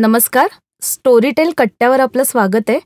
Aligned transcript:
नमस्कार. 0.00 0.48
स्टोरीटेल 0.82 1.50
कट्ट्यावर 1.58 2.00
आपलं 2.00 2.22
स्वागत 2.22 2.68
आहे. 2.68 2.78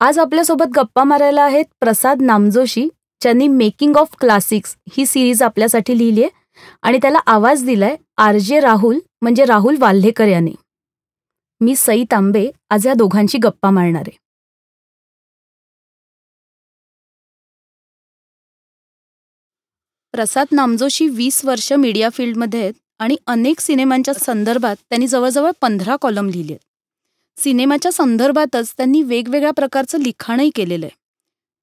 आज 0.00 0.18
आपल्यासोबत 0.18 0.66
गप्पा 0.76 1.04
मारायला 1.04 1.42
आहेत 1.42 1.64
प्रसाद 1.80 2.20
नामजोशी 2.22 2.86
ज्यांनी 3.20 3.48
मेकिंग 3.48 3.96
ऑफ 3.96 4.14
क्लासिक्स 4.20 4.76
ही 4.96 5.06
सिरीज 5.06 5.42
आपल्यासाठी 5.42 5.96
लिहिली 5.98 6.22
आहे 6.22 6.30
आणि 6.82 6.98
त्याला 7.02 7.18
आवाज 7.26 7.64
दिलाय 7.64 7.96
आर 8.16 8.38
जे 8.38 8.60
राहुल 8.60 8.98
म्हणजे 9.22 9.44
राहुल 9.44 9.76
वाल्हेकर 9.80 10.28
यांनी. 10.28 10.54
मी 11.60 11.76
सई 11.76 12.04
तांबे 12.10 12.50
आज 12.70 12.86
या 12.86 12.94
दोघांची 12.94 13.38
गप्पा 13.38 13.70
मारणार 13.70 14.04
आहे. 14.06 14.16
प्रसाद 20.14 20.46
नामजोशी 20.52 21.08
वीस 21.08 21.44
वर्ष 21.44 21.72
मीडिया 21.72 22.08
फील्डमध्ये 22.10 22.62
आहेत. 22.62 22.74
आणि 22.98 23.16
अनेक 23.26 23.60
सिनेमांच्या 23.60 24.14
संदर्भात 24.14 24.76
त्यांनी 24.76 25.06
जवळजवळ 25.06 25.50
पंधरा 25.60 25.96
कॉलम 25.96 26.28
लिहिले 26.28 26.52
आहेत 26.52 27.40
सिनेमाच्या 27.40 27.92
संदर्भातच 27.92 28.72
त्यांनी 28.76 29.02
वेगवेगळ्या 29.02 29.50
प्रकारचं 29.50 29.98
लिखाणही 29.98 30.50
केलेलं 30.54 30.86
आहे. 30.86 30.96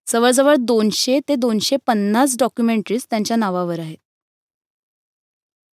जवळजवळ 0.07 0.55
दोनशे 0.59 1.19
ते 1.29 1.35
दोनशे 1.35 1.75
पन्नास 1.87 2.35
डॉक्युमेंटरीज 2.39 3.05
त्यांच्या 3.09 3.37
नावावर 3.37 3.79
आहेत. 3.79 3.97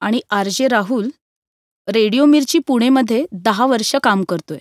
आणि 0.01 0.21
आर 0.31 0.49
जे 0.49 0.69
राहुल 0.69 1.09
रेडिओ 1.89 2.25
मिरची 2.25 2.59
पुणेमध्ये 2.59 3.25
दहा 3.33 3.67
वर्ष 3.67 3.95
काम 4.03 4.25
करतोय. 4.25 4.59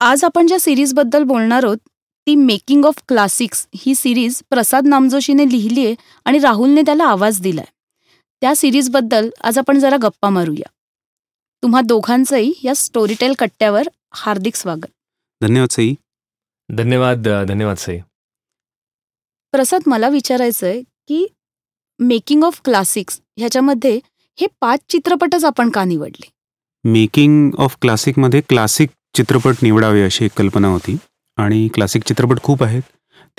आज 0.00 0.24
आपण 0.24 0.46
ज्या 0.46 0.60
सिरीजबद्दल 0.60 1.22
बोलणार 1.22 1.64
आहोत 1.64 1.78
ती 2.26 2.34
मेकिंग 2.34 2.84
ऑफ 2.84 3.02
क्लासिक्स 3.08 3.66
ही 3.76 3.94
सिरीज 3.94 4.42
प्रसाद 4.50 4.86
नामजोशीने 4.86 5.44
लिहिली 5.44 5.86
आहे 5.86 5.94
आणि 6.24 6.38
राहुलने 6.38 6.82
त्याला 6.82 7.04
आवाज 7.04 7.40
दिलाय. 7.40 7.64
त्या 8.40 8.56
सिरीजबद्दल 8.56 9.30
आज 9.40 9.58
आपण 9.58 9.78
जरा 9.78 9.96
गप्पा 10.02 10.28
मारूया. 10.30 10.68
तुम्हा 11.62 11.80
दोघांचंही 11.80 12.52
या 12.64 12.74
स्टोरीटेल 12.74 13.32
कट्ट्यावर 13.38 13.88
हार्दिक 14.14 14.54
स्वागत. 14.54 14.86
धन्यवाद 15.42 15.68
सई. 15.68 15.94
धन्यवाद 16.68 17.28
धन्यवाद 17.48 17.76
सई. 17.76 17.98
प्रसाद 19.52 19.80
मला 19.86 20.08
विचारायचं 20.08 20.66
आहे 20.66 20.82
की 20.82 21.26
मेकिंग 21.98 22.44
ऑफ 22.44 22.60
क्लासिक्स 22.64 23.20
ह्याच्यामध्ये 23.36 24.00
हे 24.40 24.46
पाच 24.60 24.80
चित्रपटच 24.88 25.44
आपण 25.44 25.70
का 25.70 25.84
निवडले? 25.84 26.30
मेकिंग 26.84 27.50
ऑफ 27.58 27.76
क्लासिकमध्ये 27.80 28.40
क्लासिक 28.40 28.88
चित्रपट 29.14 29.54
निवडावे 29.62 30.04
अशी 30.04 30.24
एक 30.24 30.30
कल्पना 30.36 30.68
होती. 30.68 30.96
आणि 31.36 31.68
क्लासिक 31.74 32.02
चित्रपट 32.02 32.42
खूप 32.42 32.62
आहेत. 32.62 32.82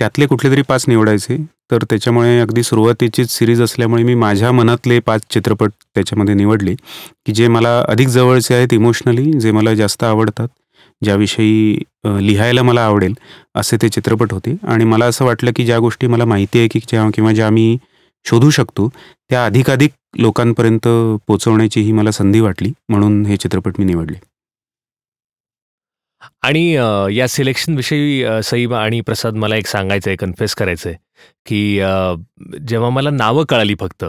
त्यातले 0.00 0.26
कुठले 0.26 0.50
तरी 0.50 0.62
पाच 0.68 0.84
निवडायचे. 0.88 1.36
तर 1.70 1.82
त्याच्यामुळे 1.90 2.38
अगदी 2.40 2.62
सुरुवातीचीच 2.62 3.30
सिरीज 3.30 3.60
असल्यामुळे 3.62 4.02
मी 4.02 4.14
माझ्या 4.14 4.50
मनातले 4.52 4.98
पाच 5.00 5.22
चित्रपट 5.30 5.70
त्याच्यामध्ये 5.94 6.34
निवडले. 6.34 6.74
की 7.26 7.32
जे 7.32 7.48
मला 7.48 7.78
अधिक 7.88 8.08
जवळचे 8.08 8.54
आहेत 8.54 8.72
इमोशनली 8.74 9.32
जे 9.40 9.50
मला 9.52 9.74
जास्त 9.74 10.04
आवडतात 10.04 10.48
ज्याविषयी 11.02 11.82
लिहायला 12.20 12.62
मला 12.62 12.84
आवडेल 12.84 13.14
असे 13.56 13.76
ते 13.82 13.88
चित्रपट 13.88 14.32
होते. 14.32 14.56
आणि 14.68 14.84
मला 14.84 15.06
असं 15.06 15.24
वाटलं 15.24 15.50
की 15.56 15.64
ज्या 15.66 15.78
गोष्टी 15.78 16.06
मला 16.06 16.24
माहिती 16.24 16.58
आहे 16.58 16.68
की 16.68 16.80
ज्या 16.88 17.08
किंवा 17.14 17.32
ज्या 17.32 17.50
मी 17.50 17.76
शोधू 18.26 18.50
शकतो 18.50 18.88
त्या 19.30 19.44
अधिकाधिक 19.44 19.90
लोकांपर्यंत 20.18 20.88
पोचवण्याची 21.26 21.80
ही 21.80 21.92
मला 21.92 22.10
संधी 22.10 22.40
वाटली. 22.40 22.72
म्हणून 22.88 23.24
हे 23.26 23.36
चित्रपट 23.36 23.78
मी 23.78 23.84
निवडले. 23.84 24.18
आणि 26.42 26.70
या 27.16 27.26
सिलेक्शनविषयी 27.28 28.24
सईब 28.44 28.74
आणि 28.74 29.00
प्रसाद 29.00 29.34
मला 29.34 29.56
एक 29.56 29.66
सांगायचं 29.66 30.10
आहे 30.10 30.16
कन्फेस 30.16 30.54
करायचं 30.54 30.88
आहे 30.88 30.98
की 31.46 31.76
जेव्हा 32.68 32.90
मला 32.90 33.10
नावं 33.10 33.44
कळाली 33.48 33.74
फक्त 33.80 34.04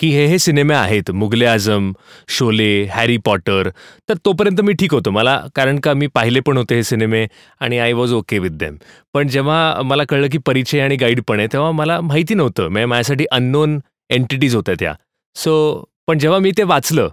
की 0.00 0.08
हे 0.10 0.24
हे 0.26 0.38
सिनेमे 0.38 0.74
आहेत 0.74 1.10
मुगले 1.10 1.46
आझम 1.46 1.92
शोले 2.28 2.82
हॅरी 2.92 3.16
पॉटर 3.24 3.68
तर 4.08 4.14
तोपर्यंत 4.24 4.60
मी 4.60 4.72
ठीक 4.80 4.92
होतो. 4.94 5.10
मला 5.10 5.40
कारण 5.54 5.78
का 5.84 5.94
मी 5.94 6.06
पाहिले 6.14 6.40
पण 6.40 6.56
होते 6.56 6.74
हे 6.74 6.82
सिनेमे 6.82 7.26
आणि 7.60 7.78
I 7.78 7.92
was 7.92 8.12
okay 8.14 8.38
with 8.38 8.50
them 8.60 8.76
पण 9.14 9.28
जेव्हा 9.28 9.82
मला 9.84 10.04
कळलं 10.08 10.28
की 10.32 10.38
परिचय 10.46 10.80
आणि 10.80 10.96
गाईड 10.96 11.20
पण 11.28 11.38
आहे 11.38 11.48
तेव्हा 11.52 11.70
मला 11.72 12.00
माहिती 12.00 12.34
नव्हतं. 12.34 12.68
म्हणजे 12.68 12.86
माझ्यासाठी 12.86 13.24
अननोन 13.32 13.78
एंटिटीज 14.10 14.54
होत्या 14.56 14.74
त्या. 14.80 14.94
सो 15.36 15.84
पण 16.06 16.18
जेव्हा 16.18 16.38
मी 16.38 16.50
ते 16.58 16.62
वाचलं 16.62 17.08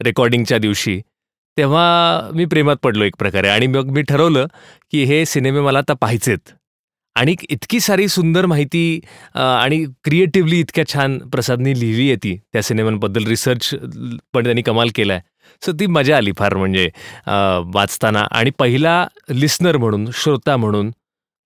रेकॉर्डिंगच्या 0.00 0.58
दिवशी 0.58 1.00
तेव्हा 1.56 2.30
मी 2.34 2.44
प्रेमात 2.44 2.76
पडलो 2.82 3.04
एक 3.04 3.16
प्रकारे 3.18 3.48
आणि 3.48 3.66
मग 3.66 3.90
मी 3.92 4.02
ठरवलं 4.02 4.46
की 4.92 5.04
हे 5.04 5.24
सिनेमे 5.26 5.60
मला 5.60 5.78
आता 5.78 5.94
पाहायचेत. 6.00 6.38
आणि 7.16 7.34
इतकी 7.50 7.80
सारी 7.80 8.06
सुंदर 8.08 8.46
माहिती 8.46 9.00
आणि 9.34 9.84
क्रिएटिव्हली 10.04 10.58
इतक्या 10.60 10.84
छान 10.88 11.18
प्रसादनी 11.32 11.78
लिहिली 11.80 12.06
आहे 12.08 12.16
ती 12.16 12.36
त्या 12.52 12.62
सिनेमांबद्दल 12.62 13.26
रिसर्च 13.26 13.68
पण 14.32 14.44
त्यांनी 14.44 14.62
कमाल 14.62 14.90
केला 14.94 15.12
आहे. 15.12 15.22
सो 15.62 15.72
ती 15.80 15.86
मजा 15.86 16.16
आली 16.16 16.32
फार 16.38 16.54
म्हणजे 16.56 16.88
वाचताना. 17.74 18.26
आणि 18.30 18.50
पहिला 18.58 19.06
लिस्नर 19.30 19.76
म्हणून 19.76 20.08
श्रोता 20.14 20.56
म्हणून 20.56 20.90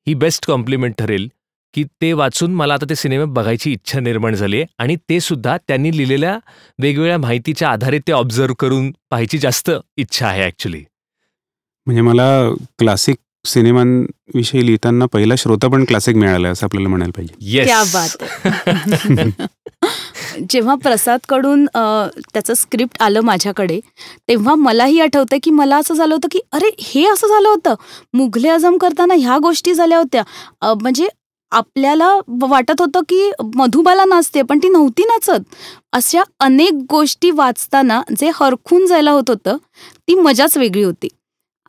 ही 0.07 0.15
बेस्ट 0.15 0.47
कॉम्प्लिमेंट 0.47 0.95
ठरेल. 0.99 1.29
की 1.75 1.85
ते 2.03 2.13
वाचून 2.13 2.53
मला 2.55 2.75
आता 2.75 2.87
ते 2.91 2.95
सिनेमे 2.95 3.25
बघायची 3.25 3.73
इच्छा 3.73 4.01
निर्माण 4.01 4.35
झाली 4.35 4.57
आहे. 4.57 4.67
आणि 4.79 4.97
ते 5.09 5.21
सुद्धा 5.21 5.57
त्यांनी 5.69 5.97
लिहिलेल्या 5.97 6.39
वेगवेगळ्या 6.79 7.19
माहितीच्या 7.19 7.69
आधारे 7.69 7.99
ते 7.99 8.13
ऑब्झर्व 8.13 8.55
करून 8.55 8.91
पाहायची 9.11 9.39
जास्त 9.39 9.71
इच्छा 9.97 10.27
आहे 10.29 10.43
ॲक्च्युली 10.43 10.83
म्हणजे 11.87 12.03
मला 12.03 12.27
क्लासिक 12.79 13.17
सिनेमांविषयी 13.45 14.65
लिहिताना 14.67 15.07
पहिला 15.07 15.35
श्रोता 15.39 15.69
पण 15.69 15.85
क्लासिक 15.85 16.17
मिळाला 16.17 16.49
असं 16.49 16.67
आपल्याला 16.67 16.89
म्हणायला 16.89 17.13
पाहिजे. 17.17 17.35
येस 17.51 17.67
क्या 17.67 17.83
बात 17.93 18.23
आहे. 18.23 19.31
जेव्हा 20.51 20.75
प्रसादकडून 20.75 21.67
अ, 21.75 21.81
त्याचं 22.33 22.55
स्क्रिप्ट 22.55 23.03
आलं 23.03 23.21
माझ्याकडे 23.21 23.79
तेव्हा 24.29 24.55
मलाही 24.55 25.01
आठवतं 25.01 25.37
की 25.43 25.51
मला 25.51 25.77
असं 25.77 25.95
झालं 25.95 26.15
होतं 26.15 26.29
की 26.31 26.39
अरे 26.53 26.71
हे 26.81 27.05
असं 27.09 27.27
झालं 27.29 27.49
होतं. 27.49 27.75
मुघले 28.15 28.49
आझम 28.49 28.77
करताना 28.77 29.15
ह्या 29.15 29.39
गोष्टी 29.39 29.75
झाल्या 29.75 29.99
होत्या. 29.99 30.23
म्हणजे 30.75 31.09
आपल्याला 31.55 32.09
वाटत 32.41 32.81
होतं 32.81 33.01
की 33.09 33.31
मधुबाला 33.55 34.05
नाचते 34.05 34.43
पण 34.43 34.59
ती 34.59 34.69
नव्हती 34.69 35.05
नाचत. 35.05 35.43
अशा 35.93 36.23
अनेक 36.41 36.85
गोष्टी 36.91 37.31
वाचताना 37.31 38.01
जे 38.19 38.31
हरखून 38.35 38.87
जायला 38.87 39.11
होत 39.11 39.31
होतं 39.31 39.57
ती 40.09 40.15
मजाच 40.15 40.57
वेगळी 40.59 40.83
होती. 40.83 41.09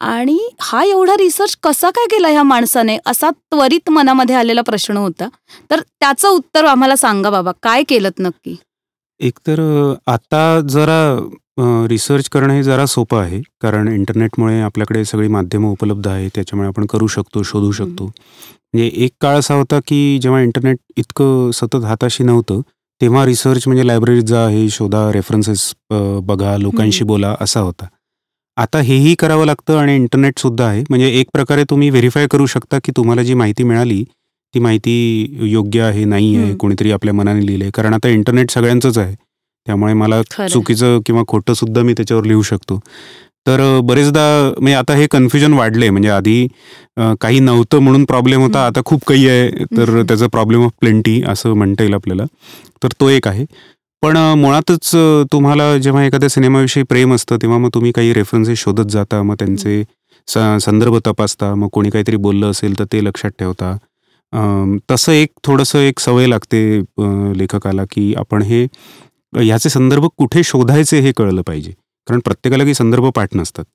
आणि 0.01 0.37
हा 0.61 0.83
एवढा 0.83 1.15
रिसर्च 1.17 1.55
कसा 1.63 1.89
काय 1.89 2.05
केला 2.11 2.27
ह्या 2.27 2.43
माणसाने? 2.43 2.97
असा 3.05 3.29
त्वरित 3.31 3.89
मनामध्ये 3.89 4.35
आलेला 4.35 4.61
प्रश्न 4.61 4.97
होता. 4.97 5.27
तर 5.71 5.79
त्याचं 5.99 6.27
उत्तर 6.29 6.65
आम्हाला 6.65 6.95
सांगा 6.95 7.29
बाबा 7.29 7.51
काय 7.63 7.83
केलं 7.89 8.09
नक्की? 8.19 8.55
एकतर 9.19 9.59
आता 10.07 10.59
जरा 10.69 10.99
रिसर्च 11.89 12.27
करणं 12.29 12.53
हे 12.53 12.63
जरा 12.63 12.85
सोपं 12.85 13.21
आहे. 13.21 13.41
कारण 13.61 13.87
इंटरनेटमुळे 13.87 14.59
आपल्याकडे 14.61 15.03
सगळी 15.05 15.27
माध्यमं 15.27 15.71
उपलब्ध 15.71 16.07
आहे 16.07 16.27
त्याच्यामुळे 16.35 16.67
आपण 16.67 16.85
करू 16.85 17.07
शकतो 17.07 17.43
शोधू 17.43 17.71
शकतो. 17.71 18.05
म्हणजे 18.05 18.87
एक 19.05 19.11
काळ 19.21 19.37
असा 19.39 19.53
होता 19.55 19.79
की 19.87 20.17
जेव्हा 20.21 20.41
इंटरनेट 20.41 20.77
इतकं 20.97 21.51
सतत 21.53 21.83
हाताशी 21.85 22.23
नव्हतं 22.23 22.61
तेव्हा 23.01 23.25
रिसर्च 23.25 23.63
म्हणजे 23.67 23.85
लायब्ररीत 23.87 24.23
जा 24.23 24.47
हे 24.49 24.67
शोधा 24.69 25.11
रेफरन्सेस 25.13 25.73
बघा 26.23 26.57
लोकांशी 26.57 27.03
बोला 27.03 27.35
असा 27.41 27.59
होता. 27.59 27.85
आता 28.57 28.79
हेही 28.79 29.13
करावं 29.19 29.45
लागतं 29.45 29.77
आणि 29.77 29.95
इंटरनेट 29.95 30.39
सुद्धा 30.39 30.65
आहे. 30.65 30.83
म्हणजे 30.89 31.07
एक 31.19 31.27
प्रकारे 31.33 31.63
तुम्ही 31.69 31.89
व्हेरीफाय 31.89 32.27
करू 32.31 32.45
शकता 32.45 32.77
की 32.83 32.91
तुम्हाला 32.97 33.23
जी 33.23 33.33
माहिती 33.33 33.63
मिळाली 33.63 34.03
ती 34.53 34.59
माहिती 34.59 35.37
योग्य 35.51 35.81
आहे 35.81 36.03
नाही 36.05 36.35
आहे. 36.35 36.55
कोणीतरी 36.55 36.91
आपल्या 36.91 37.13
मनाने 37.13 37.45
लिहिलंय. 37.45 37.69
कारण 37.73 37.93
आता 37.93 38.09
इंटरनेट 38.09 38.51
सगळ्यांचंच 38.51 38.97
आहे. 38.97 39.15
त्यामुळे 39.67 39.93
मला 39.93 40.21
चुकीचं 40.49 40.99
किंवा 41.05 41.21
खोटं 41.27 41.53
सुद्धा 41.53 41.81
मी 41.83 41.93
त्याच्यावर 41.93 42.25
लिहू 42.25 42.41
शकतो. 42.49 42.79
तर 43.47 43.61
बरेचदा 43.85 44.21
म्हणजे 44.59 44.73
आता 44.75 44.93
हे 44.95 45.07
कन्फ्युजन 45.11 45.53
वाढले 45.53 45.89
म्हणजे 45.89 46.09
आधी 46.09 46.47
काही 47.21 47.39
नव्हतं 47.39 47.79
म्हणून 47.83 48.05
प्रॉब्लेम 48.05 48.41
होता. 48.41 48.65
आता 48.67 48.81
खूप 48.85 49.03
काही 49.07 49.27
आहे. 49.29 49.49
तर. 49.77 50.01
त्याचा 50.07 50.27
प्रॉब्लेम 50.31 50.63
ऑफ 50.65 50.71
प्लेंटी 50.79 51.21
असं 51.27 51.53
म्हणता 51.53 51.83
येईल 51.83 51.93
आपल्याला. 51.93 52.23
तर 52.83 52.89
तो 53.01 53.09
एक 53.09 53.27
आहे. 53.27 53.45
पण 54.03 54.17
मुळातच 54.37 54.91
तुम्हाला 55.31 55.77
जेव्हा 55.77 56.03
एखाद्या 56.05 56.29
सिनेमाविषयी 56.29 56.83
प्रेम 56.89 57.13
असतं 57.15 57.37
तेव्हा 57.41 57.57
मग 57.59 57.69
तुम्ही 57.73 57.91
काही 57.91 58.13
रेफरन्सेस 58.13 58.59
शोधत 58.59 58.91
जाता. 58.91 59.21
मग 59.23 59.35
त्यांचे 59.39 59.83
संदर्भ 60.27 60.97
तपासता. 61.07 61.53
मग 61.55 61.67
कोणी 61.73 61.89
काहीतरी 61.89 62.15
बोललं 62.17 62.51
असेल 62.51 62.79
तर 62.79 62.85
ते 62.93 63.03
लक्षात 63.05 63.31
ठेवता. 63.39 63.75
तसं 64.91 65.11
एक 65.11 65.29
थोडंसं 65.43 65.79
एक 65.79 65.99
सवय 65.99 66.25
लागते 66.27 66.59
लेखकाला 67.39 67.83
की 67.91 68.13
आपण 68.17 68.41
हे 68.41 68.65
ह्याचे 69.35 69.69
संदर्भ 69.69 70.05
कुठे 70.17 70.43
शोधायचे 70.43 70.99
हे 70.99 71.11
कळलं 71.17 71.41
पाहिजे. 71.47 71.71
कारण 72.07 72.19
प्रत्येकाला 72.25 72.63
काही 72.63 72.73
संदर्भ 72.73 73.07
पाठ 73.15 73.35
नसतात. 73.35 73.65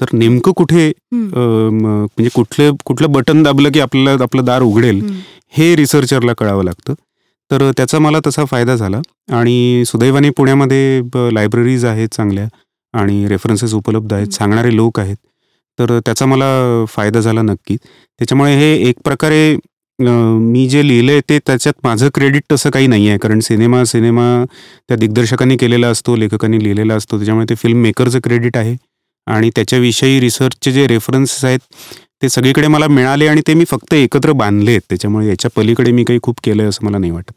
तर 0.00 0.06
नेमकं 0.12 0.52
कुठे 0.56 0.90
म्हणजे 1.12 2.28
कुठले 2.34 2.70
कुठलं 2.84 3.12
बटन 3.12 3.42
दाबलं 3.42 3.70
की 3.72 3.80
आपल्याला 3.80 4.22
आपलं 4.22 4.44
दार 4.44 4.62
उघडेल. 4.62 5.02
हे 5.58 5.74
रिसर्चरला 5.76 6.32
कळावं 6.38 6.64
लागतं. 6.64 6.94
तर 7.50 7.70
त्याचा 7.76 7.98
मला 7.98 8.18
तसा 8.26 8.44
फायदा 8.44 8.74
झाला. 8.76 9.00
आणि 9.32 9.82
सुदैवाने 9.86 10.30
पुण्यामध्ये 10.36 11.00
लायब्ररीज 11.34 11.84
आहेत 11.84 12.08
चांगल्या 12.12 12.46
आणि 12.94 13.26
रेफरन्सेस 13.28 13.74
उपलब्ध 13.74 14.12
आहेत. 14.12 14.32
सांगणारे 14.32 14.74
लोक 14.76 15.00
आहेत. 15.00 15.16
तर 15.78 15.98
त्याचा 16.06 16.26
मला 16.26 16.84
फायदा 16.88 17.20
झाला 17.20 17.42
नक्कीच. 17.42 17.80
त्याच्यामुळे 18.20 18.56
हे 18.58 18.74
एक 18.88 18.96
प्रकारे 19.04 19.56
मी 20.00 20.66
जे 20.68 20.82
लिहिलंय 20.82 21.20
ते 21.28 21.38
त्याच्यात 21.46 21.74
माझं 21.84 22.08
क्रेडिट 22.14 22.42
तसं 22.52 22.70
काही 22.70 22.86
नाही 22.86 23.08
आहे 23.08 23.18
कारण 23.18 23.40
सिनेमा 23.40 23.82
सिनेमा 23.84 24.24
त्या 24.88 24.96
दिग्दर्शकांनी 24.96 25.56
केलेला 25.56 25.88
असतो 25.88 26.14
लेखकांनी 26.16 26.62
लिहिलेला 26.64 26.94
असतो. 26.94 27.16
त्याच्यामुळे 27.18 27.46
ते 27.50 27.54
फिल्म 27.62 27.80
मेकरचं 27.82 28.20
क्रेडिट 28.24 28.56
आहे. 28.56 28.76
आणि 29.26 29.50
त्याच्याविषयी 29.56 30.20
रिसर्चचे 30.20 30.72
जे 30.72 30.86
रेफरन्सेस 30.88 31.44
आहेत 31.44 31.58
ते 32.22 32.28
सगळीकडे 32.28 32.66
मला 32.68 32.86
मिळाले 32.88 33.26
आणि 33.28 33.40
ते 33.46 33.54
मी 33.54 33.64
फक्त 33.70 33.94
एकत्र 33.94 34.32
बांधले 34.32 34.70
आहेत 34.70 34.80
त्याच्यामुळे 34.88 35.26
याच्या 35.28 35.50
पलीकडे 35.56 35.90
मी 35.92 36.04
काही 36.04 36.18
खूप 36.22 36.40
केलंय 36.44 36.66
असं 36.68 36.84
मला 36.86 36.98
नाही 36.98 37.12
वाटत. 37.12 37.32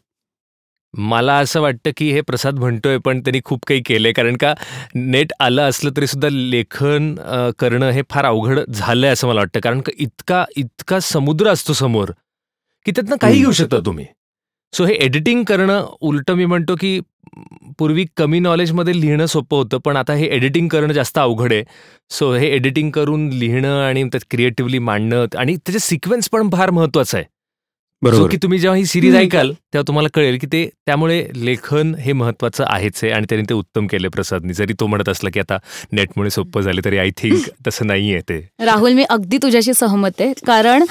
मला 0.94 1.34
असं 1.40 1.62
वाटतं 1.62 1.92
की 1.98 2.12
हे 2.12 2.22
प्रसाद 2.22 2.60
म्हणतोय 2.60 2.98
पण 3.06 3.20
त्यांनी 3.22 3.40
खूप 3.46 3.66
काही 3.68 3.82
केलं 3.86 4.08
आहे 4.08 4.14
कारण 4.14 4.38
का 4.38 4.54
नेट 4.96 5.34
आलं 5.40 5.62
असलं 5.70 5.92
तरी 5.98 6.08
सुद्धा 6.08 6.30
लेखन 6.32 7.14
करणं 7.60 7.90
हे 7.92 8.02
फार 8.10 8.26
अवघड 8.26 8.60
झालं 8.70 9.06
आहे 9.06 9.14
असं 9.14 9.28
मला 9.28 9.40
वाटतं. 9.40 9.60
कारण 9.60 9.82
का 9.82 9.92
इतका 10.00 10.44
इतका 10.58 11.00
समुद्र 11.12 11.50
असतो 11.52 11.74
समोर. 11.74 12.12
की 12.86 12.92
त्यातनं 12.92 13.16
काही. 13.22 13.40
घेऊ 13.40 13.52
शकता 13.52 13.80
तुम्ही. 13.86 14.06
सो 14.74 14.86
हे 14.86 14.94
एडिटिंग 14.94 15.44
करणं 15.44 15.88
उलटं 16.02 16.34
मी 16.34 16.46
म्हणतो 16.46 16.76
की 16.76 17.00
पूर्वी 17.78 18.06
कमी 18.18 18.40
नॉलेजमध्ये 18.40 19.02
लिहिणं 19.02 19.26
सोपं 19.26 19.58
होतं 19.58 19.78
पण 19.78 19.98
आता 19.98 20.14
हे 20.14 20.26
एडिटिंग 20.26 20.68
करणं 20.68 20.94
जास्त 20.94 21.18
अवघड 21.20 21.54
आहे. 21.54 21.64
सो 22.10 22.34
हे 22.34 22.48
एडिटिंग 22.48 22.92
करून 22.92 23.30
लिहिणं 23.30 23.82
आणि 23.82 24.04
त्यात 24.04 24.26
क्रिएटिव्हली 24.30 24.80
मांडणं 24.80 25.26
आणि 25.38 25.56
त्याचे 25.56 25.80
सिक्वेन्स 25.80 26.30
पण 26.30 26.50
फार 26.50 26.70
महत्वाचं 26.70 27.18
आहे. 27.18 27.26
बरोबर. 28.02 28.30
की 28.30 28.38
तुम्ही 28.38 28.60
जेव्हा 28.60 28.78
ही 28.78 28.86
सिरीज. 28.86 29.16
ऐकाल 29.16 29.52
तेव्हा 29.52 29.84
तुम्हाला 29.88 30.10
कळेल 30.14 30.38
की 30.42 30.48
ते 30.48 30.70
त्यामुळे 30.86 31.28
लेखन 31.36 31.96
हे 31.96 32.14
महत्वाचं 32.14 32.64
आहेच 32.68 33.00
आहे 33.04 33.12
आणि 33.14 33.26
त्यांनी 33.30 33.46
ते 33.50 33.54
उत्तम 33.54 33.88
केले 33.88 34.08
प्रसादनी. 34.08 34.54
जरी 34.54 34.74
तो 34.80 34.88
म्हणत 34.88 35.10
असला 35.10 35.30
की 35.34 35.40
आता 35.40 35.58
नेटमुळे 35.92 36.30
सोपं 36.30 36.62
झाले 36.62 36.82
तरी 36.86 36.98
आय 36.98 37.10
थिंक 37.18 37.38
तसं 37.68 37.88
नाहीये 37.88 38.22
ते. 38.22 38.48
राहुल 38.66 38.94
मी 38.94 39.04
अगदी 39.04 39.38
तुझ्याशी 39.38 39.74
सहमत 39.74 40.22
आहे. 40.22 40.34
कारण 40.48 40.84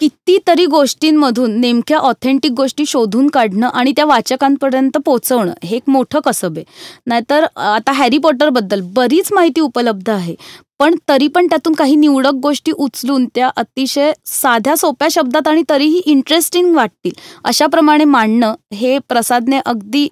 कितीतरी 0.00 0.64
गोष्टींमधून 0.66 1.58
नेमक्या 1.60 1.98
ऑथेंटिक 1.98 2.52
गोष्टी 2.52 2.84
शोधून 2.86 3.26
काढणं 3.28 3.66
आणि 3.68 3.92
त्या 3.96 4.04
वाचकांपर्यंत 4.04 4.96
पोचवणं 5.06 5.52
हे 5.64 5.76
एक 5.76 5.82
मोठं 5.86 6.20
कसब 6.24 6.56
आहे. 6.56 6.64
नाहीतर 7.06 7.44
आता 7.56 7.92
हॅरी 7.92 8.18
पॉटरबद्दल 8.18 8.80
बरीच 8.94 9.32
माहिती 9.32 9.60
उपलब्ध 9.60 10.10
आहे 10.10 10.34
पण 10.78 10.94
तरी 11.08 11.26
पण 11.28 11.46
त्यातून 11.46 11.72
काही 11.72 11.94
निवडक 11.96 12.34
गोष्टी 12.42 12.72
उचलून 12.72 13.26
त्या 13.34 13.50
अतिशय 13.56 14.12
साध्या 14.26 14.76
सोप्या 14.76 15.08
शब्दात 15.10 15.48
आणि 15.48 15.62
तरीही 15.68 16.00
इंटरेस्टिंग 16.06 16.74
वाटतील 16.76 17.12
अशाप्रमाणे 17.44 18.04
मांडणं 18.04 18.54
हे 18.74 18.98
प्रसादने 19.08 19.60
अगदी 19.64 20.06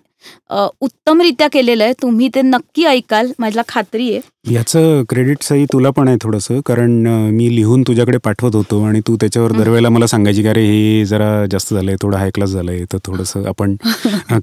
उत्तमरित्या 0.80 1.48
केलेलं 1.52 1.84
आहे. 1.84 1.92
तुम्ही 2.02 2.28
ते 2.34 2.42
नक्की 2.42 2.84
ऐकाल. 2.86 3.30
मला 3.38 3.62
खात्री 3.68 4.10
आहे. 4.12 4.20
याचं 4.52 5.02
क्रेडिट 5.08 5.42
सही 5.42 5.64
तुला 5.72 5.90
पण 5.96 6.08
आहे 6.08 6.16
थोडंसं. 6.22 6.60
कारण 6.66 6.90
मी 7.34 7.54
लिहून 7.56 7.82
तुझ्याकडे 7.88 8.18
पाठवत 8.24 8.54
होतो 8.56 8.82
आणि 8.84 9.00
तू 9.08 9.16
त्याच्यावर. 9.20 9.52
दरवेळेला 9.58 9.88
मला 9.88 10.06
सांगायची 10.06 10.42
की 10.42 10.48
अरे 10.48 10.64
हे 10.66 11.04
जरा 11.06 11.30
जास्त 11.50 11.72
झालंय. 11.74 11.96
थोडं 12.02 12.16
हाय 12.18 12.30
क्लास 12.34 12.50
झालंय. 12.50 12.84
तर 12.92 12.98
थोडंसं 13.04 13.44
आपण 13.48 13.76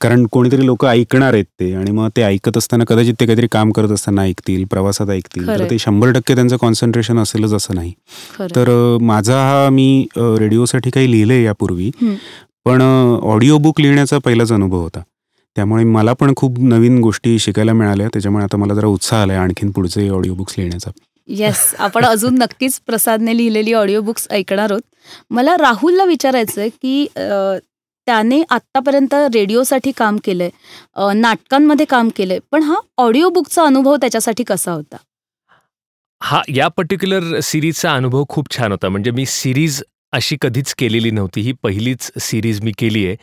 कारण 0.01 0.25
कोणीतरी 0.31 0.65
लोक 0.65 0.85
ऐकणार 0.85 1.33
आहेत 1.33 1.45
ते. 1.59 1.73
आणि 1.73 1.91
मग 1.91 2.07
ते 2.17 2.21
ऐकत 2.23 2.57
असताना 2.57 2.83
कदाचित 2.87 3.13
ते 3.19 3.25
काहीतरी 3.25 3.47
काम 3.51 3.71
करत 3.71 3.91
असताना 3.91 4.21
ऐकतील 4.21 4.63
प्रवासात 4.71 5.09
ऐकतील. 5.09 5.47
तर. 5.47 5.69
ते 5.69 5.77
शंभर 5.79 6.11
टक्के 6.11 6.35
त्यांचं 6.35 6.57
कॉन्सन्ट्रेशन 6.57 7.19
असेलच 7.19 7.53
असं 7.53 7.75
नाही. 7.75 7.93
तर 8.55 8.97
माझा 9.01 9.37
हा 9.49 9.69
मी 9.69 10.05
रेडिओसाठी 10.17 10.89
काही 10.89 11.11
लिहिलंय 11.11 11.43
यापूर्वी. 11.43 11.91
पण 12.65 12.81
ऑडिओ 13.23 13.57
बुक 13.57 13.79
लिहिण्याचा 13.81 14.17
पहिलाच 14.17 14.51
अनुभव 14.51 14.81
होता. 14.81 14.99
त्यामुळे 15.55 15.83
मला 15.83 16.13
पण 16.13 16.33
खूप 16.37 16.59
नवीन 16.61 16.99
गोष्टी 17.01 17.37
शिकायला 17.39 17.73
मिळाल्या. 17.73 18.07
त्याच्यामुळे 18.13 18.43
आता 18.43 18.57
मला 18.57 18.73
जरा 18.73 18.87
उत्साह 18.87 19.21
आलाय 19.21 19.37
आणखीन 19.37 19.71
पुढचे 19.71 20.07
ऑडिओ 20.09 20.33
बुक्स 20.35 20.57
लिहिण्याचा. 20.57 20.91
येस 21.27 21.73
आपण 21.79 22.05
अजून 22.05 22.37
नक्कीच 22.39 22.79
प्रसादने 22.87 23.35
लिहिलेली 23.37 23.73
ऑडिओ 23.73 24.01
बुक्स 24.01 24.27
ऐकणार 24.31 24.71
आहोत. 24.71 24.81
मला 25.31 25.55
राहुलला 25.57 26.03
विचारायचं 26.05 26.61
आहे 26.61 26.69
की 26.71 27.05
त्याने 27.15 28.41
आत्तापर्यंत 28.49 29.13
रेडिओसाठी 29.33 29.91
काम 29.97 30.17
केलंय 30.23 30.49
नाटकांमध्ये 31.15 31.85
काम 31.89 32.09
केलंय 32.17 32.39
पण 32.51 32.63
हा 32.63 32.75
ऑडिओ 32.97 33.29
बुकचा 33.29 33.63
अनुभव 33.63 33.95
त्याच्यासाठी 33.95 34.43
कसा 34.43 34.71
होता? 34.71 34.97
हा 36.21 36.41
या 36.55 36.67
पर्टिक्युलर 36.67 37.39
सिरीजचा 37.39 37.93
अनुभव 37.93 38.23
खूप 38.29 38.51
छान 38.55 38.71
होता. 38.71 38.89
म्हणजे 38.89 39.11
मी 39.11 39.25
सिरीज 39.25 39.81
अशी 40.13 40.35
कधीच 40.41 40.73
केलेली 40.73 41.11
नव्हती. 41.11 41.41
ही 41.41 41.51
पहिलीच 41.63 42.11
सिरीज 42.19 42.61
मी 42.63 42.71
केली 42.77 43.05
आहे. 43.07 43.15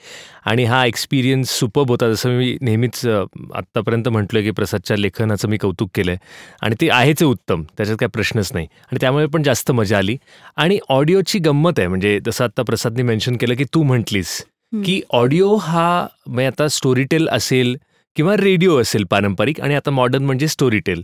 आणि 0.46 0.64
हा 0.64 0.84
एक्सपिरियन्स 0.86 1.50
सुपब 1.50 1.90
होता. 1.90 2.08
जसं 2.12 2.36
मी 2.38 2.56
नेहमीच 2.60 3.04
आत्तापर्यंत 3.06 4.08
म्हटलं 4.08 4.42
की 4.42 4.50
प्रसादच्या 4.50 4.96
लेखनाचं 4.96 5.48
मी 5.48 5.56
कौतुक 5.58 5.90
केलं 5.94 6.10
आहे 6.10 6.18
आणि 6.62 6.76
ते 6.80 6.88
आहेच 6.90 7.22
आहे 7.22 7.30
उत्तम. 7.30 7.62
त्याच्यात 7.76 7.96
काही 8.00 8.10
प्रश्नच 8.10 8.50
नाही. 8.54 8.66
आणि 8.82 8.98
त्यामुळे 9.00 9.26
पण 9.26 9.42
जास्त 9.42 9.70
मजा 9.72 9.98
आली. 9.98 10.16
आणि 10.56 10.78
ऑडिओची 10.88 11.38
गंमत 11.38 11.78
आहे. 11.78 11.88
म्हणजे 11.88 12.18
जसं 12.26 12.44
आत्ता 12.44 12.62
प्रसादने 12.62 13.02
मेन्शन 13.02 13.36
केलं 13.36 13.54
की 13.54 13.64
तू 13.74 13.82
म्हटलीस. 13.82 14.42
की 14.84 15.00
ऑडिओ 15.10 15.54
हा 15.56 16.06
म्हणजे 16.26 16.46
आता 16.46 16.66
स्टोरीटेल 16.68 17.28
असेल 17.28 17.76
किंवा 18.16 18.34
रेडिओ 18.36 18.80
असेल 18.80 19.04
पारंपरिक 19.04 19.60
आणि 19.60 19.74
आता 19.74 19.90
मॉडर्न 19.90 20.24
म्हणजे 20.24 20.48
स्टोरीटेल 20.48 21.02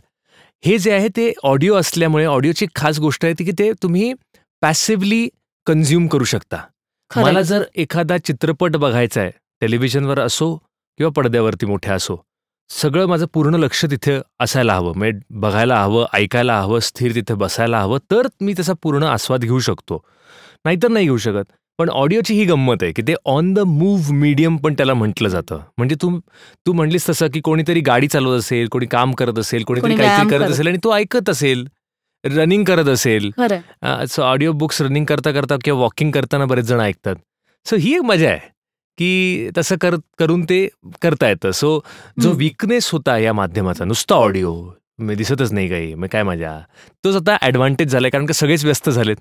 हे 0.65 0.77
जे 0.79 0.93
आहे 0.93 1.09
ते 1.09 1.33
ऑडिओ 1.43 1.75
असल्यामुळे 1.75 2.25
ऑडिओची 2.25 2.67
खास 2.75 2.99
गोष्ट 3.01 3.25
आहे 3.25 3.35
ती 3.39 3.45
की 3.45 3.53
ते 3.59 3.71
तुम्ही 3.83 4.13
पॅसिव्हली 4.63 5.29
कन्झ्युम 5.67 6.07
करू 6.07 6.25
शकता. 6.25 6.57
मला 7.11 7.41
जर 7.43 7.63
एखादा 7.77 8.17
चित्रपट 8.19 8.77
बघायचा 8.77 9.21
आहे 9.21 9.31
टेलिव्हिजनवर 9.61 10.21
असो 10.21 10.55
किंवा 10.99 11.11
पडद्यावरती 11.17 11.67
मोठ्या 11.67 11.95
असो 11.95 12.17
सगळं 12.71 13.07
माझं 13.07 13.27
पूर्ण 13.35 13.55
लक्ष 13.55 13.85
तिथे 13.85 14.19
असायला 14.41 14.75
हवं. 14.75 14.93
म्हणजे 14.97 15.21
बघायला 15.41 15.83
हवं 15.83 16.07
ऐकायला 16.15 16.61
हवं 16.61 16.81
स्थिर 16.81 17.15
तिथे 17.15 17.35
बसायला 17.35 17.81
हवं 17.81 17.99
तर 18.11 18.27
मी 18.41 18.53
त्याचा 18.53 18.73
पूर्ण 18.83 19.03
आस्वाद 19.05 19.41
घेऊ 19.41 19.59
शकतो. 19.59 20.05
नाहीतर 20.65 20.89
नाही 20.89 21.07
घेऊ 21.07 21.17
शकत. 21.17 21.45
पण 21.79 21.89
ऑडिओची 21.91 22.35
ही 22.35 22.45
गंमत 22.45 22.83
आहे 22.83 22.93
की 22.93 23.03
ते 23.03 23.15
ऑन 23.25 23.53
द 23.55 23.59
मूव्ह 23.59 24.13
मीडियम 24.15 24.57
पण 24.57 24.75
त्याला 24.75 24.95
म्हटलं 24.95 25.29
जातं. 25.29 25.61
म्हणजे 25.79 25.97
तू 26.03 26.19
तू 26.67 26.73
म्हणलीस 26.73 27.09
तसं 27.09 27.29
की 27.35 27.41
कोणीतरी 27.41 27.81
गाडी 27.81 28.09
चालवत 28.09 28.39
असेल 28.39 28.69
कोणी 28.73 28.87
काम 28.87 29.13
करत 29.13 29.39
असेल 29.39 29.63
कोणीतरी 29.65 29.91
कोणी 29.91 30.03
काहीतरी 30.03 30.39
करत. 30.39 30.51
असेल 30.51 30.67
आणि 30.69 30.79
तो 30.85 30.95
ऐकत 30.95 31.31
असेल. 31.31 31.67
रनिंग 32.25 32.65
करत 32.65 32.89
असेल. 32.89 33.31
सो 34.09 34.23
ऑडिओ 34.23 34.53
बुक्स 34.53 34.81
रनिंग 34.83 35.07
करता 35.07 35.33
करता 35.33 35.57
किंवा 35.65 35.81
वॉकिंग 35.81 36.11
करताना 36.13 36.45
बरेच 36.45 36.65
जण 36.65 36.81
ऐकतात. 36.81 37.17
सो 37.67 37.77
ही 37.77 37.95
एक 37.95 38.03
मजा 38.03 38.29
आहे 38.29 38.51
की 38.99 39.51
तसं 39.57 39.77
कर 39.81 39.95
करून 40.19 40.45
ते 40.49 40.67
करता 41.03 41.29
येतं. 41.29 41.51
सो 41.51 41.81
जो. 42.21 42.33
विकनेस 42.33 42.91
होता 42.93 43.17
या 43.19 43.33
माध्यमाचा 43.33 43.85
नुसता 43.85 44.15
ऑडिओ 44.15 44.55
मी 45.01 45.15
दिसतच 45.15 45.53
नाही 45.53 45.69
काही 45.69 45.95
मग 45.95 46.07
काय 46.13 46.23
मजा. 46.23 46.59
तोच 47.05 47.17
आता 47.17 47.37
ॲडव्हान्टेज 47.43 47.93
झालाय 47.93 48.11
कारण 48.11 48.27
का 48.27 48.33
सगळेच 48.35 48.65
व्यस्त 48.65 48.91
झालेत. 48.91 49.17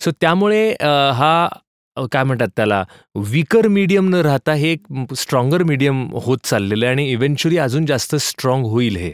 सो 0.00 0.10
त्यामुळे 0.20 0.68
हा 0.80 1.48
काय 2.12 2.24
म्हणतात 2.24 2.48
त्याला 2.56 2.82
विकर 3.28 3.66
मीडियम 3.68 4.08
न 4.08 4.20
राहता 4.24 4.52
हे 4.54 4.70
एक 4.72 5.14
स्ट्रॉंगर 5.16 5.62
मीडियम 5.62 6.06
होत 6.24 6.38
चाललेलं 6.44 6.86
आहे 6.86 6.94
आणि 6.94 7.10
इव्हेंच्युअली 7.12 7.58
अजून 7.58 7.86
जास्त 7.86 8.14
स्ट्रॉंग 8.16 8.64
होईल 8.66 8.96
हे. 8.96 9.12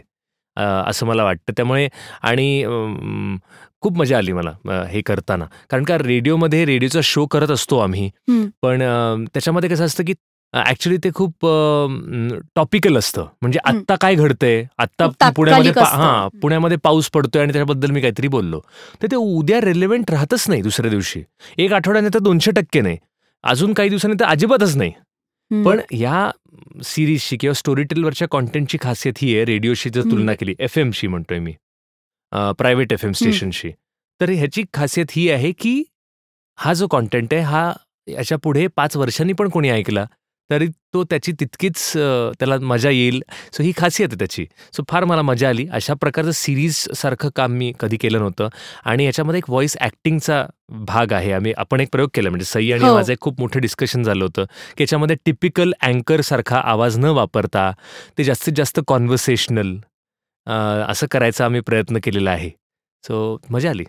असं 0.59 1.07
मला 1.07 1.25
वाटतं. 1.25 1.53
त्यामुळे 1.57 1.89
आणि 2.23 2.65
खूप 3.83 3.99
मजा 3.99 4.19
आली 4.19 4.33
मला 4.33 4.83
हे 4.91 5.01
करताना. 5.07 5.45
कारण 5.71 5.85
का 5.85 5.99
रेडिओमध्ये 5.99 6.65
रेडिओचा 6.67 7.01
शो 7.05 7.27
करत 7.31 7.51
असतो 7.51 7.79
आम्ही. 7.79 8.11
पण 8.63 8.83
त्याच्यामध्ये 9.35 9.71
कसं 9.71 9.85
असतं 9.85 10.05
की 10.05 10.15
ॲक्च्युली 10.55 10.99
ते 11.05 11.11
खूप 11.15 11.47
टॉपिकल 12.57 12.97
असतं. 12.99 13.25
म्हणजे. 13.43 13.59
आत्ता 13.65 13.95
काय 14.01 14.15
घडतंय? 14.15 14.63
आत्ता 14.79 15.07
पुण्यामध्ये. 15.37 15.73
हां 15.79 16.29
पुण्यामध्ये 16.43 16.77
पाऊस 16.85 17.11
पडतोय 17.15 17.43
आणि 17.43 17.53
त्याच्याबद्दल 17.53 17.91
मी 17.91 18.01
काहीतरी 18.01 18.29
बोललो. 18.29 18.61
तर 19.03 19.07
ते 19.11 19.17
उद्या 19.17 19.61
रेलेव्हेंट 19.61 20.11
राहतच 20.11 20.45
नाही 20.49 20.63
दुसऱ्या 20.63 20.91
दिवशी. 20.91 21.23
एक 21.59 21.73
आठवड्याने 21.73 22.09
तर 22.15 22.19
दोनशे 22.19 22.51
टक्के 22.51 22.81
नाही. 22.81 22.97
अजून 23.45 23.73
काही 23.73 23.89
दिवसांनी 23.89 24.17
तर 24.21 24.25
अजिबातच 24.25 24.77
नाही. 24.77 24.93
पण 25.51 25.81
या 25.93 26.31
सिरीजची 26.85 27.37
किंवा 27.37 27.55
स्टोरी 27.55 27.83
टेलवरच्या 27.83 28.29
कॉन्टेंटची 28.29 28.79
खासियत 28.81 29.19
ही 29.19 29.35
आहे 29.37 29.45
रेडिओशी 29.45 29.91
जर. 29.91 30.03
तुलना 30.11 30.35
केली 30.35 30.55
एफ 30.59 30.79
एमशी 30.79 31.07
म्हणतोय 31.07 31.39
मी 31.39 31.53
प्रायव्हेट 32.59 32.93
एफ 32.93 33.05
एम 33.05 33.13
स्टेशनशी 33.13 33.71
तर 34.21 34.31
ह्याची 34.31 34.63
खासियत 34.75 35.07
ही 35.11 35.29
आहे 35.31 35.53
की 35.53 35.83
हा 36.59 36.73
जो 36.75 36.87
कॉन्टेंट 36.87 37.35
आहे 37.35 37.43
हा 37.43 37.73
याच्यापुढे 38.09 38.67
पाच 38.67 38.97
वर्षांनी 38.97 39.33
पण 39.33 39.49
कोणी 39.49 39.71
ऐकला. 39.71 40.07
तरी 40.51 40.67
तो 40.95 41.03
त्याची 41.05 41.33
तितकीच 41.41 41.79
त्याला 42.39 42.57
मजा 42.63 42.91
येईल. 42.91 43.21
सो 43.53 43.63
ही 43.63 43.73
खासियत 43.77 44.09
आहे 44.11 44.19
त्याची. 44.19 44.45
सो 44.77 44.83
फार 44.89 45.05
मला 45.05 45.23
मजा 45.23 45.49
आली. 45.49 45.67
अशा 45.73 45.95
प्रकारचं 46.01 46.31
सिरीजसारखं 46.33 47.29
काम 47.37 47.53
मी 47.53 47.73
कधी 47.81 47.97
केलं 48.01 48.19
नव्हतं. 48.19 48.49
आणि 48.85 49.05
याच्यामध्ये 49.05 49.39
एक 49.39 49.51
व्हॉइस 49.51 49.77
ॲक्टिंगचा 49.81 50.45
भाग 50.89 51.13
आहे. 51.13 51.33
आम्ही 51.33 51.53
आपण 51.57 51.81
एक 51.81 51.89
प्रयोग 51.93 52.11
केला. 52.15 52.31
म्हणजे 52.31 52.45
सई 52.47 52.71
आणि 52.73 52.85
हो. 52.85 52.95
माझं 52.95 53.13
एक 53.13 53.21
खूप 53.21 53.41
मोठं 53.41 53.61
डिस्कशन 53.61 54.03
झालं 54.03 54.25
होतं 54.25 54.45
की 54.77 54.83
याच्यामध्ये 54.83 55.17
टिपिकल 55.25 55.73
अँकरसारखा 55.83 56.61
आवाज 56.65 56.99
न 56.99 57.11
वापरता 57.21 57.71
ते 58.19 58.25
जास्तीत 58.25 58.55
जास्त 58.57 58.81
कॉन्व्हर्सेशनल 58.87 59.77
असं 60.47 61.07
करायचा 61.11 61.45
आम्ही 61.45 61.61
प्रयत्न 61.61 61.99
केलेला 62.05 62.31
आहे. 62.31 62.51
सो 63.05 63.39
मजा 63.51 63.71
आली. 63.71 63.85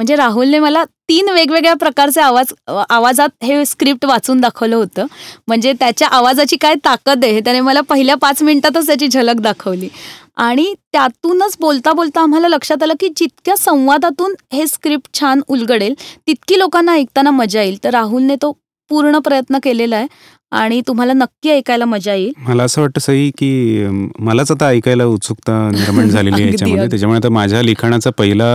म्हणजे 0.00 0.16
राहुलने 0.16 0.58
मला 0.58 0.82
तीन 1.08 1.28
वेगवेगळ्या 1.28 1.72
प्रकारचे 1.74 2.20
आवाज 2.20 2.52
आवाजात 2.90 3.44
हे 3.44 3.64
स्क्रिप्ट 3.66 4.04
वाचून 4.04 4.40
दाखवलं 4.40 4.76
होतं. 4.76 5.06
म्हणजे 5.48 5.72
त्याच्या 5.80 6.08
आवाजाची 6.08 6.56
काय 6.60 6.74
ताकद 6.84 7.24
आहे 7.24 7.40
त्याने 7.40 7.60
मला 7.60 7.80
पहिल्या 7.88 8.14
पाच 8.16 8.42
मिनिटातच 8.42 8.86
त्याची 8.86 9.08
झलक 9.08 9.40
दाखवली. 9.42 9.88
आणि 10.36 10.72
त्यातूनच 10.92 11.56
बोलता 11.60 11.92
बोलता 11.92 12.20
आम्हाला 12.20 12.48
लक्षात 12.48 12.82
आलं 12.82 12.94
की 13.00 13.08
जितक्या 13.16 13.56
संवादातून 13.56 14.34
हे 14.52 14.66
स्क्रिप्ट 14.66 15.20
छान 15.20 15.40
उलगडेल 15.48 15.94
तितकी 16.26 16.58
लोकांना 16.58 16.92
ऐकताना 16.92 17.30
मजा 17.30 17.62
येईल. 17.62 17.78
तर 17.84 17.90
राहुलने 17.90 18.36
तो 18.42 18.52
पूर्ण 18.90 19.18
प्रयत्न 19.18 19.58
केलेला 19.62 19.96
आहे. 19.96 20.06
आणि 20.52 20.80
तुम्हाला 20.86 21.12
नक्की 21.12 21.50
ऐकायला 21.50 21.84
मजा 21.84 22.14
येईल. 22.14 22.32
मला 22.38 22.62
असं 22.62 22.80
वाटतं 22.80 23.00
सई 23.00 23.30
की 23.38 23.86
मलाच 24.18 24.50
आता 24.50 24.68
ऐकायला 24.68 25.04
उत्सुकता 25.04 25.58
निर्माण 25.70 26.08
झालेली 26.10 26.42
आहे 26.42 26.50
याच्यामध्ये. 26.50 26.86
त्याच्यामुळे 26.88 27.18
आता 27.18 27.28
माझ्या 27.28 27.62
लिखाणाचा 27.62 28.10
पहिला 28.10 28.46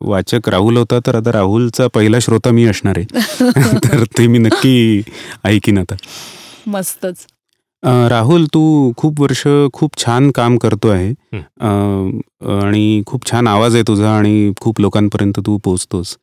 वाचक 0.00 0.48
राहुल 0.48 0.76
होता 0.76 0.98
तर 1.06 1.16
आता 1.16 1.32
राहुलचा 1.32 1.86
पहिला 1.94 2.18
श्रोता 2.20 2.50
मी 2.50 2.64
असणार 2.66 2.98
आहे. 2.98 3.38
तर 3.84 4.04
ते 4.18 4.26
मी 4.26 4.38
नक्की 4.38 5.02
ऐकीन 5.44 5.78
आता. 5.78 5.94
मस्तच. 6.66 7.26
राहुल 7.82 8.44
तू 8.44 8.92
खूप 8.96 9.20
वर्ष 9.20 9.46
खूप 9.72 9.96
छान 9.98 10.30
काम 10.30 10.56
करतो 10.58 10.88
आहे. 10.88 11.12
आणि 12.60 13.02
खूप 13.06 13.30
छान 13.30 13.46
आवाज 13.46 13.74
आहे 13.74 13.84
तुझा 13.88 14.10
आणि 14.16 14.52
खूप 14.60 14.80
लोकांपर्यंत 14.80 15.40
तू 15.46 15.56
पोचतोस 15.64 16.16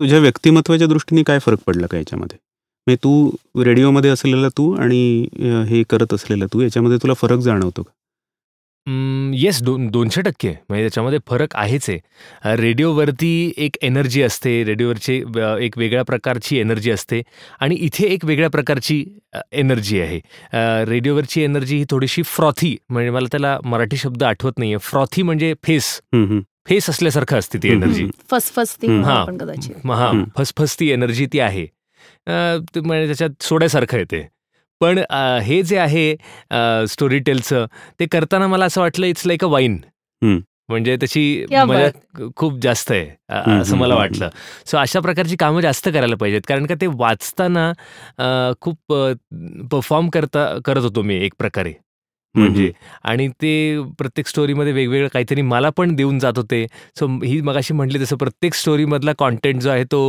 तुझ्या 0.00 0.18
व्यक्तिमत्वाच्या 0.18 0.86
दृष्टीने 0.86 1.22
काय 1.22 1.38
फरक 1.38 1.58
पडला 1.66 1.86
का 1.86 1.98
याच्यामध्ये? 1.98 2.38
म्हणजे 2.86 2.96
तू 3.04 3.30
रेडिओमध्ये 3.64 4.10
असलेला 4.10 4.48
तू 4.48 4.72
आणि 4.74 5.26
हे 5.68 5.82
करत 5.90 6.14
असलेला 6.14 6.44
तू 6.52 6.60
याच्यामध्ये 6.60 6.98
तुला 7.02 7.14
फरक 7.14 7.38
जाणवतो 7.38 7.82
का? 7.82 7.90
येस 9.34 9.62
दोन 9.62 9.86
दोनशे 9.88 10.20
टक्के. 10.22 10.48
म्हणजे 10.48 10.82
त्याच्यामध्ये 10.82 11.18
फरक 11.26 11.56
आहेच 11.56 11.90
आहे. 11.90 11.98
रेडिओवरती 12.56 13.52
एक 13.56 13.76
एनर्जी 13.82 14.22
असते 14.22 14.64
रेडिओवरची 14.64 15.22
एक 15.60 15.78
वेगळ्या 15.78 16.02
प्रकारची 16.02 16.58
एनर्जी 16.58 16.90
असते 16.90 17.22
आणि 17.60 17.74
इथे 17.74 18.06
एक 18.06 18.24
वेगळ्या 18.24 18.50
प्रकारची 18.50 19.04
एनर्जी 19.52 20.00
आहे. 20.00 20.20
रेडिओवरची 20.84 21.42
एनर्जी 21.42 21.76
ही 21.76 21.84
थोडीशी 21.90 22.22
फ्रॉथी 22.22 22.76
म्हणजे 22.88 23.10
मला 23.10 23.26
त्याला 23.30 23.58
मराठी 23.64 23.96
शब्द 23.96 24.22
आठवत 24.22 24.58
नाही 24.58 24.70
आहे 24.70 24.78
फ्रॉथी 24.78 25.22
म्हणजे 25.22 25.54
फेस. 25.64 26.00
हम्म, 26.14 26.26
हम्म. 26.26 26.40
फेस 26.68 26.90
असल्यासारखं 26.90 27.38
असते 27.38 27.58
ती 27.62 27.68
एनर्जी. 27.68 28.06
फसफसती 28.30 28.86
हां. 28.86 30.24
फसफसती 30.38 30.90
एनर्जी 30.90 31.26
ती 31.32 31.40
आहे. 31.40 31.66
म्हणजे 32.28 33.06
त्याच्यात 33.06 33.42
सोड्यासारखं 33.42 33.98
येते 33.98 34.26
पण 34.80 34.98
हे 35.42 35.62
जे 35.62 35.76
आहे 35.78 36.14
स्टोरी 36.88 37.18
टेलचं 37.26 37.66
ते 38.00 38.06
करताना 38.12 38.46
मला 38.46 38.64
असं 38.64 38.80
वाटलं 38.80 39.06
इट्स 39.06 39.26
लाईक 39.26 39.44
अ 39.44 39.48
वाईन. 39.48 39.78
म्हणजे 40.68 40.96
त्याची 40.96 41.44
मजा 41.66 42.26
खूप 42.36 42.58
जास्त 42.62 42.90
आहे 42.92 43.08
असं 43.60 43.76
मला 43.76 43.94
वाटलं. 43.94 44.28
सो 44.66 44.76
अशा 44.78 45.00
प्रकारची 45.00 45.36
कामं 45.40 45.60
जास्त 45.60 45.88
करायला 45.88 46.16
पाहिजेत. 46.20 46.40
कारण 46.48 46.66
का 46.66 46.74
ते 46.80 46.86
वाचताना 46.94 47.72
खूप 48.60 48.92
परफॉर्म 49.72 50.08
करता 50.08 50.46
करत 50.64 50.82
होतो 50.82 51.02
मी 51.02 51.16
एक 51.24 51.34
प्रकारे. 51.38 51.72
म्हणजे 52.36 52.70
आणि 53.04 53.26
ते 53.42 53.52
प्रत्येक 53.98 54.26
स्टोरीमध्ये 54.28 54.72
वेगवेगळं 54.72 55.08
काहीतरी 55.12 55.42
मला 55.42 55.70
पण 55.76 55.94
देऊन 55.96 56.18
जात 56.18 56.36
होते. 56.36 56.66
सो 56.98 57.06
ही 57.24 57.40
मगाशी 57.40 57.74
म्हटली 57.74 58.02
तसं 58.02 58.16
प्रत्येक 58.16 58.54
स्टोरीमधला 58.54 59.12
कॉन्टेंट 59.18 59.60
जो 59.62 59.70
आहे 59.70 59.84
तो 59.84 60.00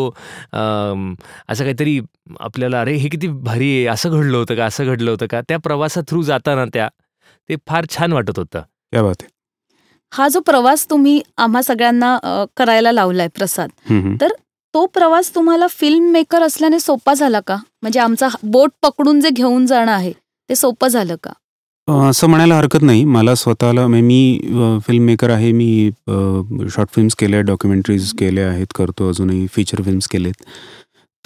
असं 0.54 1.64
काहीतरी 1.64 2.00
आपल्याला 2.40 2.82
अरे 2.82 2.96
हे 2.96 3.10
किती 3.10 3.28
भारी 3.28 3.72
आहे 3.76 3.86
असं 3.94 4.10
घडलं 4.12 4.38
होतं 4.38 4.56
का 4.56 4.66
असं 4.66 4.86
घडलं 4.86 5.12
होतं 5.12 5.26
का? 5.32 5.42
त्या 5.48 5.58
प्रवासा 5.60 6.02
थ्रू 6.10 6.22
जाताना 6.24 6.66
त्या 6.74 6.88
ते 7.50 7.56
फार 7.68 7.86
छान 7.90 8.14
वाटत 8.14 8.38
होतं. 8.40 8.60
क्या 8.92 9.04
बात 9.04 9.22
आहे. 9.22 9.30
हा 10.14 10.28
जो 10.28 10.40
प्रवास 10.40 10.86
तुम्ही 10.90 11.22
आम्हा 11.38 11.62
सगळ्यांना 11.62 12.18
करायला 12.58 12.92
लावलाय 12.92 13.28
प्रसाद 13.36 13.70
हम्म. 13.90 14.16
तो 14.74 14.86
प्रवास 14.94 15.34
तुम्हाला 15.36 15.68
फिल्म 15.70 16.12
मेकर 16.12 16.42
असल्याने 16.44 16.80
सोपा 16.80 17.14
झाला 17.14 17.40
का? 17.40 17.56
म्हणजे 17.82 18.00
आमचा 18.00 18.28
बोट 18.44 18.72
पकडून 18.84 19.20
जे 19.22 19.30
घेऊन 19.30 19.66
जाणं 19.66 19.92
आहे 19.92 20.12
ते 20.50 20.56
सोपं 20.56 20.88
झालं 20.88 21.16
का? 21.24 21.32
असं 21.88 22.28
म्हणायला 22.28 22.56
हरकत 22.58 22.82
नाही. 22.82 23.04
मला 23.06 23.34
स्वतःला 23.36 23.86
म्हणजे 23.88 24.06
मी 24.08 24.80
फिल्म 24.88 25.04
मेकर 25.06 25.30
आहे. 25.30 25.52
मी 25.52 25.90
शॉर्ट 26.76 26.90
फिल्म्स 26.96 27.16
केल्या 27.20 27.42
डॉक्युमेंटरीज 27.42 28.12
केल्या 28.20 28.50
आहेत 28.50 28.74
करतो 28.76 29.08
अजूनही 29.10 29.46
फीचर 29.56 29.82
फिल्म्स 29.82 30.08
केलेत. 30.08 30.44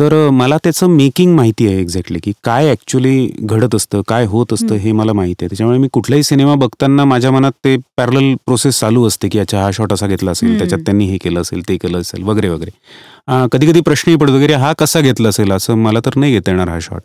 तर 0.02 0.14
मला 0.32 0.58
त्याचं 0.58 0.88
मेकिंग 0.90 1.34
माहिती 1.36 1.66
आहे 1.68 1.80
एक्झॅक्टली 1.82 2.20
की 2.24 2.32
काय 2.44 2.70
ॲक्च्युली 2.70 3.28
घडत 3.40 3.76
असतं 3.76 4.02
काय 4.08 4.26
होत 4.26 4.54
असतं 4.54 4.76
हं. 4.78 4.94
मला 4.96 5.14
माहिती 5.14 5.44
आहे 5.44 5.50
त्याच्यामुळे 5.50 5.78
मी 5.80 5.88
कुठलाही 5.94 6.24
सिनेमा 6.24 6.56
बघताना 6.56 7.06
माझ्या 7.06 7.32
मनात 7.32 7.52
ते 7.66 7.76
पॅरल 7.98 8.34
प्रोसेस 8.46 8.80
चालू 8.80 9.06
असते 9.08 9.28
की 9.28 9.40
अच्छा 9.40 9.62
हा 9.62 9.70
शॉट 9.74 9.94
असा 9.94 10.08
घेतला 10.08 10.32
असेल. 10.32 10.58
त्याच्यात 10.58 10.82
त्यांनी 10.86 11.06
हे 11.06 11.18
केलं 11.18 11.42
असेल 11.42 11.62
ते 11.68 11.78
केलं 11.78 12.00
असेल 12.00 12.24
वगैरे 12.24 12.50
वगैरे 12.50 13.48
कधी 13.52 13.68
कधी 13.68 13.82
प्रश्नही 13.82 14.18
पडतो 14.18 14.44
अरे 14.44 14.54
हा 14.56 14.72
कसा 14.80 15.02
घेतला 15.02 15.30
असेल 15.30 15.52
असं 15.52 15.76
मला 15.78 16.00
तर 16.06 16.18
नाही 16.18 16.34
घेता 16.34 16.52
येणार 16.52 16.70
हा 16.70 16.80
शॉट. 16.82 17.02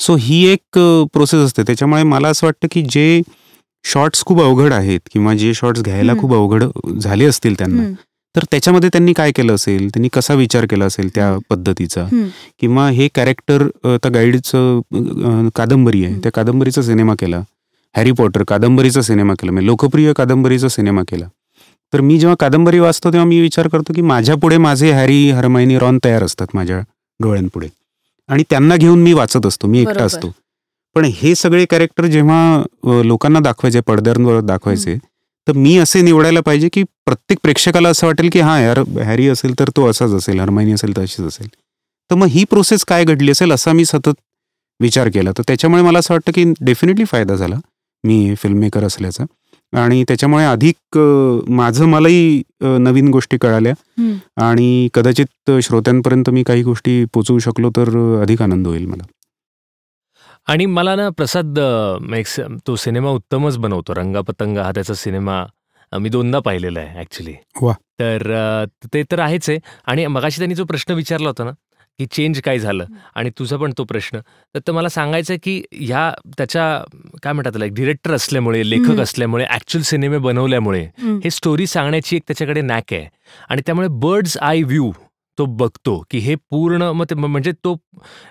सो 0.00 0.16
ही 0.20 0.44
एक 0.46 0.78
प्रोसेस 1.12 1.40
असते 1.40 1.62
त्याच्यामुळे 1.62 2.02
मला 2.04 2.28
असं 2.28 2.46
वाटतं 2.46 2.68
की 2.70 2.82
जे 2.90 3.20
शॉर्ट्स 3.84 4.24
खूप 4.24 4.40
अवघड 4.42 4.72
आहेत 4.72 5.00
किंवा 5.12 5.34
जे 5.34 5.52
शॉर्ट्स 5.54 5.82
घ्यायला. 5.82 6.14
खूप 6.20 6.32
अवघड 6.34 6.64
झाले 6.98 7.24
असतील 7.24 7.54
त्यांना. 7.58 7.82
तर 8.34 8.44
त्याच्यामध्ये 8.50 8.88
त्यांनी 8.92 9.12
काय 9.12 9.32
केलं 9.32 9.54
असेल? 9.54 9.88
त्यांनी 9.88 10.08
कसा 10.12 10.34
विचार 10.34 10.66
केला 10.70 10.84
असेल 10.84 11.08
त्या 11.14 11.36
पद्धतीचा. 11.50 12.04
किंवा 12.60 12.88
हे 12.90 13.08
कॅरेक्टर 13.14 13.62
आता 13.94 14.08
गाईडचं 14.14 15.48
कादंबरी 15.54 16.04
आहे. 16.04 16.18
त्या 16.22 16.32
कादंबरीचा 16.32 16.82
सिनेमा 16.82 17.14
केला. 17.18 17.40
हॅरी 17.94 18.12
पॉटर 18.12 18.42
कादंबरीचा 18.48 19.02
सिनेमा 19.02 19.34
केला. 19.40 19.52
म्हणजे 19.52 19.66
लोकप्रिय 19.66 20.12
कादंबरीचा 20.12 20.68
सिनेमा 20.68 21.02
केला. 21.08 21.26
तर 21.92 22.00
मी 22.00 22.18
जेव्हा 22.18 22.36
कादंबरी 22.40 22.78
वाचतो 22.78 23.12
तेव्हा 23.12 23.28
मी 23.28 23.40
विचार 23.40 23.68
करतो 23.68 23.92
की 23.92 24.02
माझ्या 24.02 24.34
पुढे 24.36 24.56
माझे 24.58 24.90
हॅरी 24.92 25.30
हरमायनी 25.30 25.78
रॉन 25.78 25.98
तयार 26.04 26.22
असतात 26.22 26.46
माझ्या 26.54 26.78
डोळ्यांपुढे. 27.20 27.68
आणि 28.28 28.42
त्यांना 28.50 28.76
घेऊन 28.76 29.02
मी 29.02 29.12
वाचत 29.12 29.46
असतो. 29.46 29.66
मी 29.68 29.80
एकटा. 29.80 30.04
असतो. 30.04 30.32
पण 30.96 31.04
हे 31.04 31.34
सगळे 31.34 31.64
कॅरेक्टर 31.70 32.06
जेव्हा 32.06 33.02
लोकांना 33.04 33.40
दाखवायचे 33.40 33.80
पडद्यांवर 33.80 34.40
दाखवायचे 34.40 34.96
तर 35.48 35.52
मी 35.56 35.76
असे 35.78 36.00
निवडायला 36.02 36.40
पाहिजे 36.46 36.68
की 36.72 36.82
प्रत्येक 37.06 37.38
प्रेक्षकाला 37.42 37.88
असं 37.88 38.06
वाटेल 38.06 38.28
की 38.32 38.40
हां 38.40 38.60
यार 38.62 38.78
हॅरी 39.04 39.28
असेल 39.28 39.58
तर 39.60 39.68
तो 39.76 39.86
असाच 39.90 40.12
असेल 40.14 40.40
हरमायनी 40.40 40.72
असेल 40.72 40.96
तर 40.96 41.02
अशीच 41.02 41.26
असेल. 41.26 41.48
तर 42.10 42.14
मग 42.14 42.26
ही 42.26 42.44
प्रोसेस 42.50 42.84
काय 42.84 43.04
घडली 43.04 43.30
असेल 43.30 43.52
असा 43.52 43.72
मी 43.72 43.84
सतत 43.84 44.20
विचार 44.80 45.08
केला. 45.14 45.30
तर 45.38 45.42
त्याच्यामुळे 45.48 45.82
मला 45.82 45.98
असं 45.98 46.14
वाटतं 46.14 46.32
की 46.34 46.44
डेफिनेटली 46.60 47.04
फायदा 47.04 47.36
झाला 47.36 47.56
मी 48.04 48.34
फिल्म 48.42 48.58
मेकर 48.58 48.84
असल्याचा. 48.84 49.24
आणि 49.72 50.02
त्याच्यामुळे 50.08 50.44
अधिक 50.44 50.98
माझं 51.50 51.86
मलाही 51.86 52.42
नवीन 52.62 53.08
गोष्टी 53.08 53.36
कळाल्या. 53.38 53.72
आणि 54.46 54.88
कदाचित 54.94 55.50
श्रोत्यांपर्यंत 55.62 56.30
मी 56.30 56.42
काही 56.42 56.62
गोष्टी 56.62 57.04
पोचवू 57.12 57.38
शकलो 57.38 57.70
तर 57.76 57.88
अधिक 58.22 58.42
आनंद 58.42 58.66
होईल 58.66 58.86
मला. 58.86 59.02
आणि 60.48 60.66
मला 60.66 60.94
ना 60.96 61.08
प्रसाद 61.10 61.58
अ, 61.58 61.98
एक 62.16 62.26
स- 62.26 62.40
तो 62.66 62.76
सिनेमा 62.76 63.10
उत्तमच 63.10 63.56
बनवतो. 63.58 63.94
रंगापतंग 63.94 64.58
हा 64.58 64.70
त्याचा 64.74 64.94
सिनेमा 64.94 65.44
मी 65.92 66.08
दोनदा 66.08 66.38
पाहिलेला 66.38 66.80
आहे 66.80 66.98
ॲक्च्युली 66.98 67.34
वा. 67.62 67.72
तर 68.00 68.64
ते 68.94 69.02
तर 69.02 69.18
आहेच 69.18 69.48
आहे. 69.50 69.58
आणि 69.86 70.06
मगाशी 70.06 70.38
त्यांनी 70.38 70.54
जो 70.54 70.64
प्रश्न 70.64 70.92
विचारला 70.92 71.28
होता 71.28 71.44
ना 71.44 71.50
की 71.98 72.06
चेंज 72.06 72.40
काय 72.40 72.58
झालं? 72.58 72.84
आणि 73.14 73.30
तुझा 73.38 73.56
पण 73.56 73.72
तो 73.78 73.84
प्रश्न. 73.84 74.18
तर 74.54 74.58
तर 74.66 74.72
मला 74.72 74.88
सांगायचं 74.88 75.32
आहे 75.32 75.38
की 75.38 75.62
ह्या 75.72 76.12
त्याच्या 76.38 76.84
काय 77.22 77.32
म्हणतात 77.32 77.52
त्याला 77.52 77.64
एक 77.66 77.74
डिरेक्टर 77.74 78.12
असल्यामुळे 78.12 78.70
लेखक. 78.70 79.00
असल्यामुळे 79.00 79.44
ॲक्च्युअल 79.44 79.82
सिनेमे 79.82 80.18
बनवल्यामुळे. 80.18 80.82
हे. 80.98 81.30
स्टोरी 81.30 81.66
सांगण्याची 81.66 82.16
एक 82.16 82.22
त्याच्याकडे 82.26 82.60
नॅक 82.60 82.92
आहे. 82.92 83.06
आणि 83.48 83.62
त्यामुळे 83.66 83.88
बर्ड्स 83.90 84.38
आय 84.38 84.62
व्ह्यू 84.62 84.90
तो 85.38 85.44
बघतो 85.46 85.98
की 86.10 86.18
हे 86.18 86.34
पूर्ण 86.50 86.82
मग 86.92 87.04
ते 87.10 87.14
म्हणजे 87.14 87.52
तो 87.64 87.74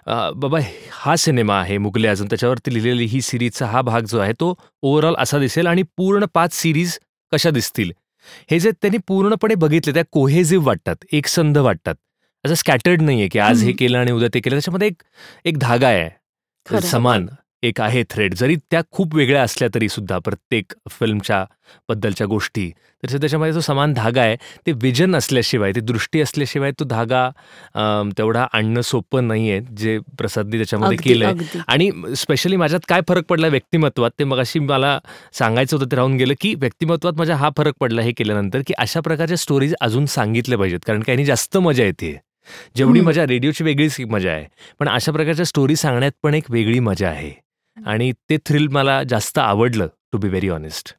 बाबा 0.08 0.60
हा 0.92 1.16
सिनेमा 1.16 1.60
आहे 1.62 1.78
मुगले 1.78 2.08
आझम 2.08 2.26
त्याच्यावरती 2.26 2.74
लिहिलेली 2.74 3.06
ही 3.06 3.22
सिरीजचा 3.22 3.66
हा 3.66 3.82
भाग 3.82 4.06
जो 4.06 4.20
आहे 4.20 4.34
तो 4.40 4.54
ओव्हरऑल 4.84 5.16
असा 5.20 5.40
दिसेल 5.40 5.68
आणि 5.68 5.84
पूर्ण 5.98 6.26
पाच 6.34 6.54
सिरीज 6.54 6.98
कशा 7.32 7.50
दिसतील? 7.50 7.92
हे 8.52 8.60
जे 8.60 8.72
त्यांनी 8.72 8.98
पूर्णपणे 9.08 9.56
बघितले 9.56 9.94
त्या 9.94 10.04
कोहेझिव्ह 10.12 10.66
वाटतात 10.66 11.06
एकसंध 11.12 11.58
वाटतात. 11.58 11.96
असं 12.44 12.54
स्कॅटर्ड 12.56 13.02
नाहीये 13.02 13.28
की 13.28 13.40
आज 13.40 13.64
हे. 13.64 13.72
केलं 13.72 13.98
आणि 13.98 14.12
उद्या 14.12 14.30
ते 14.34 14.40
केलं. 14.40 14.56
त्याच्यामध्ये 14.56 14.88
एक 14.88 15.02
एक 15.46 15.58
धागा 15.58 15.88
आहे. 15.88 16.10
समान. 16.82 17.28
एक 17.64 17.80
आहे 17.82 18.04
थ्रेड 18.10 18.34
जरी 18.34 18.56
त्या 18.72 18.82
खूप 18.92 19.16
वेगळ्या 19.16 19.42
असल्या 19.44 19.68
तरी 19.76 19.88
सुद्धा 19.90 20.18
प्रत्येक 20.18 20.74
फिल्मच्या 20.90 21.44
बद्दलच्या 21.90 22.28
गोष्टी 22.28 22.70
तर 23.04 23.18
त्याच्यामध्ये 23.18 23.54
जो 23.54 23.60
समान 23.60 23.94
धागा 23.94 24.22
आहे 24.22 24.36
ते 24.68 24.72
विजन 24.82 25.16
असल्याशिवाय 25.16 25.72
ती 25.72 25.80
दृष्टी 25.80 26.22
असल्याशिवाय 26.22 26.72
तो 26.72 26.86
धागा 26.86 27.30
तेवढा 28.18 28.46
आणणं 28.54 28.82
सोपं 28.82 29.28
नाही 29.28 29.50
आहे 29.52 29.60
जे 29.78 29.98
प्रसादनी 30.18 30.58
त्याच्यामध्ये 30.58 30.98
केलंय. 30.98 31.28
अगदी. 31.28 31.60
आणि 31.68 31.90
स्पेशली 32.18 32.56
माझ्यात 32.56 32.82
काय 32.90 33.02
फरक 33.08 33.26
पडला 33.30 33.48
व्यक्तिमत्वात 33.48 34.12
ते 34.20 34.24
मगाशी 34.24 34.60
मला 34.60 34.98
सांगायचं 35.34 35.78
होतं 35.78 35.92
ते 35.92 35.96
राहून 35.96 36.18
गेलं 36.18 36.34
की 36.42 36.54
व्यक्तिमत्वात 36.56 37.14
माझ्या 37.18 37.36
हा 37.36 37.50
फरक 37.58 37.74
पडला 37.80 38.02
हे 38.02 38.12
केल्यानंतर 38.18 38.62
की 38.68 38.74
अशा 38.78 39.00
प्रकारच्या 39.00 39.38
स्टोरीज 39.38 39.74
अजून 39.82 40.06
सांगितल्या 40.06 40.58
पाहिजेत. 40.60 40.80
कारण 40.88 41.02
काही 41.02 41.26
जास्त 41.26 41.58
मजा 41.58 41.84
येते 41.84 42.16
जेवढी. 42.76 43.02
मजा 43.02 43.26
रेडिओची 43.28 43.64
वेगळीच 43.64 44.00
मजा 44.10 44.32
आहे. 44.32 44.46
पण 44.80 44.90
अशा 44.90 45.12
प्रकारच्या 45.12 45.46
स्टोरी 45.46 45.76
सांगण्यात 45.76 46.12
पण 46.24 46.34
एक 46.34 46.52
वेगळी 46.52 46.80
मजा 46.80 47.10
आहे. 47.10 47.32
आणि 47.86 48.12
ते 48.30 48.38
थ्रिल 48.46 48.68
मला 48.68 49.02
जास्त 49.10 49.40
आवडलं 49.40 49.88
टू 50.12 50.18
बी 50.18 50.28
व्हेरी 50.28 50.50
ऑनेस्ट 50.50 50.94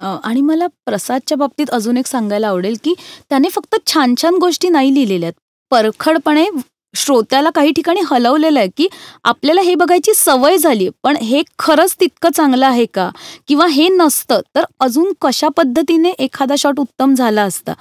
आणि 0.00 0.40
मला 0.40 0.66
प्रसादच्या 0.86 1.36
बाबतीत 1.38 1.70
अजून 1.72 1.96
एक 1.96 2.06
सांगायला 2.06 2.48
आवडेल 2.48 2.76
की 2.84 2.94
त्याने 3.30 3.48
फक्त 3.48 3.76
छान 3.86 4.14
छान 4.22 4.34
गोष्टी 4.34 4.68
नाही 4.68 4.94
लिहिलेल्या 4.94 5.26
आहेत. 5.28 5.34
परखडपणे 5.70 6.46
श्रोत्याला 6.94 7.50
काही 7.50 7.70
ठिकाणी 7.72 8.00
हलवलेलं 8.10 8.58
आहे 8.58 8.68
की 8.76 8.86
आपल्याला 9.24 9.60
हे 9.60 9.74
बघायची 9.74 10.12
सवय 10.14 10.56
झाली 10.58 10.88
पण 11.02 11.16
हे 11.16 11.42
खरंच 11.58 11.94
तितकं 12.00 12.30
चांगलं 12.34 12.66
आहे 12.66 12.86
का? 12.94 13.08
किंवा 13.48 13.66
हे 13.66 13.88
नसतं 13.88 14.40
तर 14.54 14.64
अजून 14.80 15.12
कशा 15.20 15.48
पद्धतीने 15.56 16.10
एखादा 16.18 16.54
शॉट 16.58 16.80
उत्तम 16.80 17.14
झाला 17.14 17.42
असता? 17.42 17.72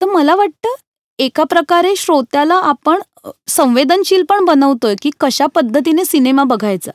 तर 0.00 0.06
मला 0.06 0.34
वाटतं 0.34 0.74
एका 1.18 1.44
प्रकारे 1.44 1.94
श्रोत्याला 1.96 2.54
आपण 2.62 3.00
संवेदनशील 3.48 4.22
पण 4.28 4.44
बनवतोय 4.44 4.94
की 5.02 5.10
कशा 5.20 5.46
पद्धतीने 5.54 6.04
सिनेमा 6.04 6.44
बघायचा. 6.44 6.90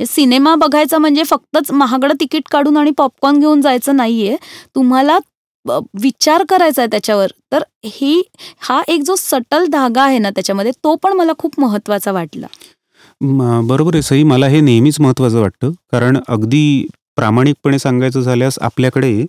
सिनेमा 0.00 0.54
बघायचा 0.54 0.98
म्हणजे 0.98 1.22
फक्तच 1.26 1.70
महागडं 1.72 2.14
तिकीट 2.20 2.48
काढून 2.52 2.76
आणि 2.76 2.90
पॉपकॉर्न 2.98 3.38
घेऊन 3.40 3.60
जायचं 3.60 3.96
नाहीये. 3.96 4.36
तुम्हाला 4.74 5.18
विचार 6.02 6.42
करायचा 6.48 6.82
आहे 6.82 6.90
त्याच्यावर. 6.90 7.28
तर 7.52 7.62
ही 7.84 8.20
हा 8.68 8.80
एक 8.88 9.02
जो 9.06 9.14
सटल 9.18 9.64
धागा 9.72 10.02
आहे 10.02 10.18
ना 10.18 10.30
त्याच्यामध्ये 10.30 10.72
तो 10.84 10.94
पण 11.02 11.12
मला 11.16 11.32
खूप 11.38 11.60
महत्त्वाचा 11.60 12.12
वाटला. 12.12 12.46
बरोबर 13.66 13.94
आहे 13.94 14.02
सई. 14.02 14.22
मला 14.22 14.46
हे 14.48 14.60
नेहमीच 14.60 15.00
महत्वाचं 15.00 15.40
वाटतं. 15.40 15.70
कारण 15.92 16.18
अगदी 16.28 16.86
प्रामाणिकपणे 17.16 17.78
सांगायचं 17.78 18.20
झाल्यास 18.20 18.58
आपल्याकडे 18.60 19.24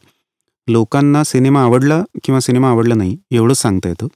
लोकांना 0.68 1.24
सिनेमा 1.24 1.62
आवडला 1.64 2.02
किंवा 2.24 2.40
सिनेमा 2.42 2.70
आवडला 2.70 2.96
नाही 2.96 3.18
एवढंच 3.32 3.58
सांगता 3.58 3.90
येतं. 3.90 4.08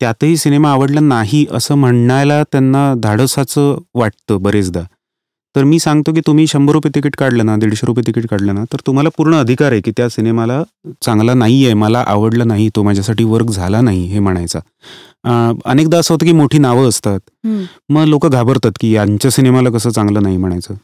त्यातही 0.00 0.36
सिनेमा 0.36 0.70
आवडला 0.72 1.00
नाही 1.00 1.44
असं 1.52 1.74
म्हणायला 1.74 2.42
त्यांना 2.52 2.92
धाडसाचं 3.02 3.76
वाटतं 3.94 4.42
बरेचदा. 4.42 4.80
तर 5.54 5.64
मी 5.64 5.78
सांगतो 5.78 6.12
की 6.12 6.20
तुम्ही 6.26 6.46
शंभर 6.46 6.72
रुपये 6.72 6.90
तिकीट 6.94 7.16
काढलं 7.16 7.46
ना 7.46 7.56
दीडशे 7.56 7.86
रुपये 7.86 8.02
तिकीट 8.06 8.26
काढलं 8.28 8.54
ना 8.54 8.64
तर 8.72 8.80
तुम्हाला 8.86 9.08
पूर्ण 9.16 9.34
अधिकार 9.34 9.72
आहे 9.72 9.80
की 9.80 9.90
त्या 9.96 10.08
सिनेमाला 10.10 10.62
चांगला 11.02 11.34
नाही 11.34 11.64
आहे 11.64 11.74
मला 11.74 12.02
आवडलं 12.06 12.48
नाही 12.48 12.68
तो 12.76 12.82
माझ्यासाठी 12.82 13.24
वर्क 13.24 13.50
झाला 13.50 13.80
नाही 13.80 14.04
हे 14.12 14.18
म्हणायचा. 14.18 14.58
अनेकदा 15.64 15.98
असं 15.98 16.14
होतं 16.14 16.26
की 16.26 16.32
मोठी 16.32 16.58
नावं 16.58 16.88
असतात. 16.88 17.20
मग 17.90 18.04
लोक 18.06 18.26
घाबरतात 18.26 18.72
की 18.80 18.90
यांच्या 18.94 19.30
सिनेमाला 19.30 19.70
कसं 19.70 19.90
चांगलं 19.90 20.22
नाही 20.22 20.36
म्हणायचं. 20.36 20.74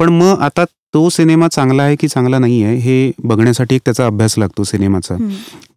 पण 0.00 0.08
मग 0.12 0.40
आता 0.42 0.64
तो 0.94 1.08
सिनेमा 1.10 1.48
चांगला 1.48 1.82
आहे 1.82 1.96
की 1.96 2.08
चांगला 2.08 2.38
नाही 2.38 2.62
आहे 2.64 2.76
हे 2.76 3.10
बघण्यासाठी 3.24 3.74
एक 3.74 3.80
त्याचा 3.84 4.06
अभ्यास 4.06 4.38
लागतो 4.38 4.64
सिनेमाचा. 4.64 5.16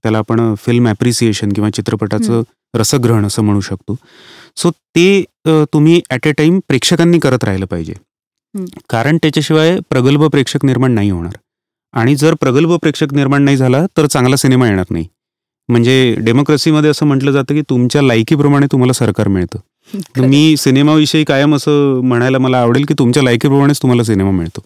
त्याला 0.04 0.18
आपण 0.18 0.54
फिल्म 0.66 0.88
ॲप्रिसिएशन 0.88 1.54
किंवा 1.54 1.70
चित्रपटाचं 1.70 2.42
रसग्रहण 2.74 3.26
असं 3.26 3.44
म्हणू 3.44 3.62
शकतो. 3.62 3.96
सो 4.58 4.70
ते 4.72 5.24
तुम्ही 5.74 6.02
ॲट 6.10 6.28
अ 6.28 6.32
टाइम 6.38 6.60
प्रेक्षकांनी 6.68 7.20
करत 7.20 7.44
राहिलं 7.44 7.66
पाहिजे. 7.66 7.94
कारण 8.90 9.18
त्याच्याशिवाय 9.18 9.80
प्रगल्भ 9.90 10.24
प्रेक्षक 10.26 10.66
निर्माण 10.66 10.92
नाही 10.92 11.10
होणार. 11.10 11.38
आणि 11.94 12.16
जर 12.16 12.34
प्रगल्भ 12.34 12.74
प्रेक्षक 12.74 13.14
निर्माण 13.14 13.42
नाही 13.44 13.58
झाला 13.58 13.86
तर 13.98 14.06
चांगला 14.06 14.36
सिनेमा 14.36 14.68
येणार 14.68 14.86
नाही. 14.90 15.06
म्हणजे 15.70 16.16
डेमोक्रेसीमध्ये 16.18 16.90
असं 16.90 17.06
म्हटलं 17.06 17.32
जातं 17.32 17.54
की 17.54 17.62
तुमच्या 17.62 18.02
लायकीप्रमाणे 18.02 18.66
तुम्हाला 18.72 18.94
सरकार 18.94 19.28
मिळतं. 19.28 19.60
मी 20.28 20.58
सिनेमाविषयी 20.58 21.24
कायम 21.24 21.56
असं 21.56 22.02
म्हणायला 22.04 22.38
मला 22.38 22.62
आवडेल 22.62 22.86
की 22.86 22.94
तुमच्या 23.00 23.24
लायकीप्रमाणेच 23.24 23.82
तुम्हाला 23.82 24.04
सिनेमा 24.04 24.32
मिळतो. 24.32 24.64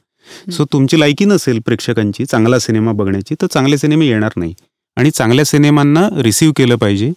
सो 0.52 0.66
तुमची 0.66 1.00
लायकी 1.00 1.26
नसेल 1.26 1.60
प्रेक्षकांची 1.66 2.26
चांगला 2.26 2.60
सिनेमा 2.60 2.92
बघण्याची 2.92 3.36
तर 3.42 3.48
चांगले 3.48 3.78
सिनेमे 3.78 4.06
येणार 4.06 4.32
नाही. 4.36 4.54
आणि 4.96 5.12
चांगल्या 5.12 5.46
सिनेमांना 5.46 6.10
रिसीव्ह 6.22 6.54
केलं 6.58 6.76
पाहिजे. 6.76 7.14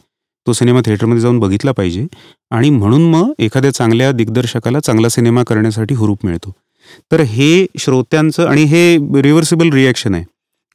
तो 0.47 0.53
सिनेमा 0.53 0.81
थिएटरमध्ये 0.87 1.21
जाऊन 1.23 1.39
बघितला 1.39 1.73
पाहिजे. 1.73 2.07
आणि 2.51 2.71
म्हणून 2.71 3.03
मग 3.11 3.33
एखाद्या 3.39 3.71
चांगल्या 3.75 4.11
दिग्दर्शकाला 4.13 4.81
चांगला 4.81 5.09
सिनेमा 5.09 5.43
करण्यासाठी 5.49 5.95
हुरूप 5.95 6.25
मिळतो. 6.27 6.53
तर 7.13 7.21
हे 7.21 7.67
श्रोत्यांचं 7.79 8.47
आणि 8.47 8.63
हे 8.65 8.97
रिव्हर्सिबल 9.23 9.73
रिॲक्शन 9.73 10.15
आहे. 10.15 10.25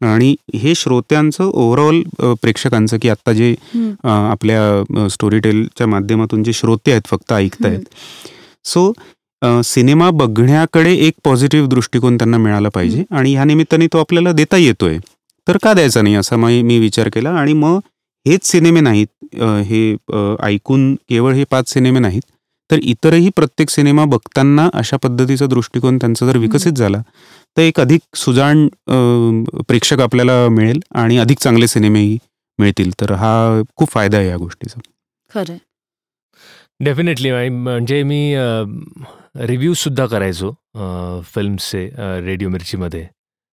आणि 0.01 0.35
हे 0.55 0.73
श्रोत्यांचं 0.75 1.43
ओव्हरऑल 1.43 2.01
प्रेक्षकांचं 2.41 2.97
की 3.01 3.09
आत्ता 3.09 3.33
जे 3.33 3.53
आपल्या 4.03 5.07
स्टोरी 5.09 5.39
टेलच्या 5.39 5.87
माध्यमातून 5.87 6.43
जे 6.43 6.53
श्रोते 6.53 6.91
आहेत 6.91 7.07
फक्त 7.09 7.33
ऐकतायत. 7.33 7.81
सो 8.65 8.91
सिनेमा 9.63 10.09
बघण्याकडे 10.11 10.93
एक 10.95 11.13
पॉझिटिव्ह 11.23 11.67
दृष्टिकोन 11.69 12.17
त्यांना 12.17 12.37
मिळाला 12.37 12.69
पाहिजे. 12.75 13.03
आणि 13.11 13.33
ह्या 13.33 13.43
निमित्ताने 13.43 13.87
तो 13.93 13.97
आपल्याला 13.99 14.31
देता 14.31 14.57
येतोय. 14.57 14.97
तर 15.47 15.57
का 15.63 15.73
द्यायचा 15.73 16.01
नाही 16.01 16.15
असा 16.15 16.35
मी 16.35 16.79
विचार 16.79 17.09
केला. 17.13 17.29
आणि 17.31 17.53
मग 17.53 17.79
हेच 18.25 18.45
सिनेमे 18.45 18.81
नाहीत 18.81 19.35
हे 19.65 19.95
ऐकून 20.43 20.93
केवळ 21.09 21.33
हे 21.33 21.43
पाच 21.43 21.69
सिनेमे 21.69 21.99
नाहीत 21.99 22.21
तर 22.69 22.79
इतरही 22.83 23.29
प्रत्येक 23.35 23.69
सिनेमा 23.69 24.05
बघताना 24.05 24.69
अशा 24.73 24.97
पद्धतीचा 24.97 25.45
दृष्टिकोन 25.45 25.97
त्यांचा 25.97 26.25
जर 26.25 26.37
विकसित 26.37 26.73
झाला 26.73 27.01
तर 27.57 27.61
एक 27.61 27.79
अधिक 27.79 28.15
सुजाण 28.15 28.67
प्रेक्षक 29.67 29.99
आपल्याला 29.99 30.47
मिळेल 30.49 30.79
आणि 30.91 31.17
अधिक 31.17 31.39
चांगले 31.39 31.67
सिनेमेही 31.67 32.17
मिळतील. 32.59 32.91
तर 33.01 33.11
हा 33.11 33.61
खूप 33.75 33.89
फायदा 33.91 34.17
आहे 34.17 34.27
या 34.27 34.37
गोष्टीचा. 34.37 34.79
खरं 35.31 35.57
डेफिनेटली 36.83 37.49
म्हणजे 37.49 38.01
मी 38.03 38.35
रिव्ह्यूज 39.37 39.77
सुद्धा 39.77 40.05
करायचो 40.05 40.51
फिल्मचे 41.33 41.89
रेडिओ 42.25 42.49
मिरचीमध्ये. 42.49 43.05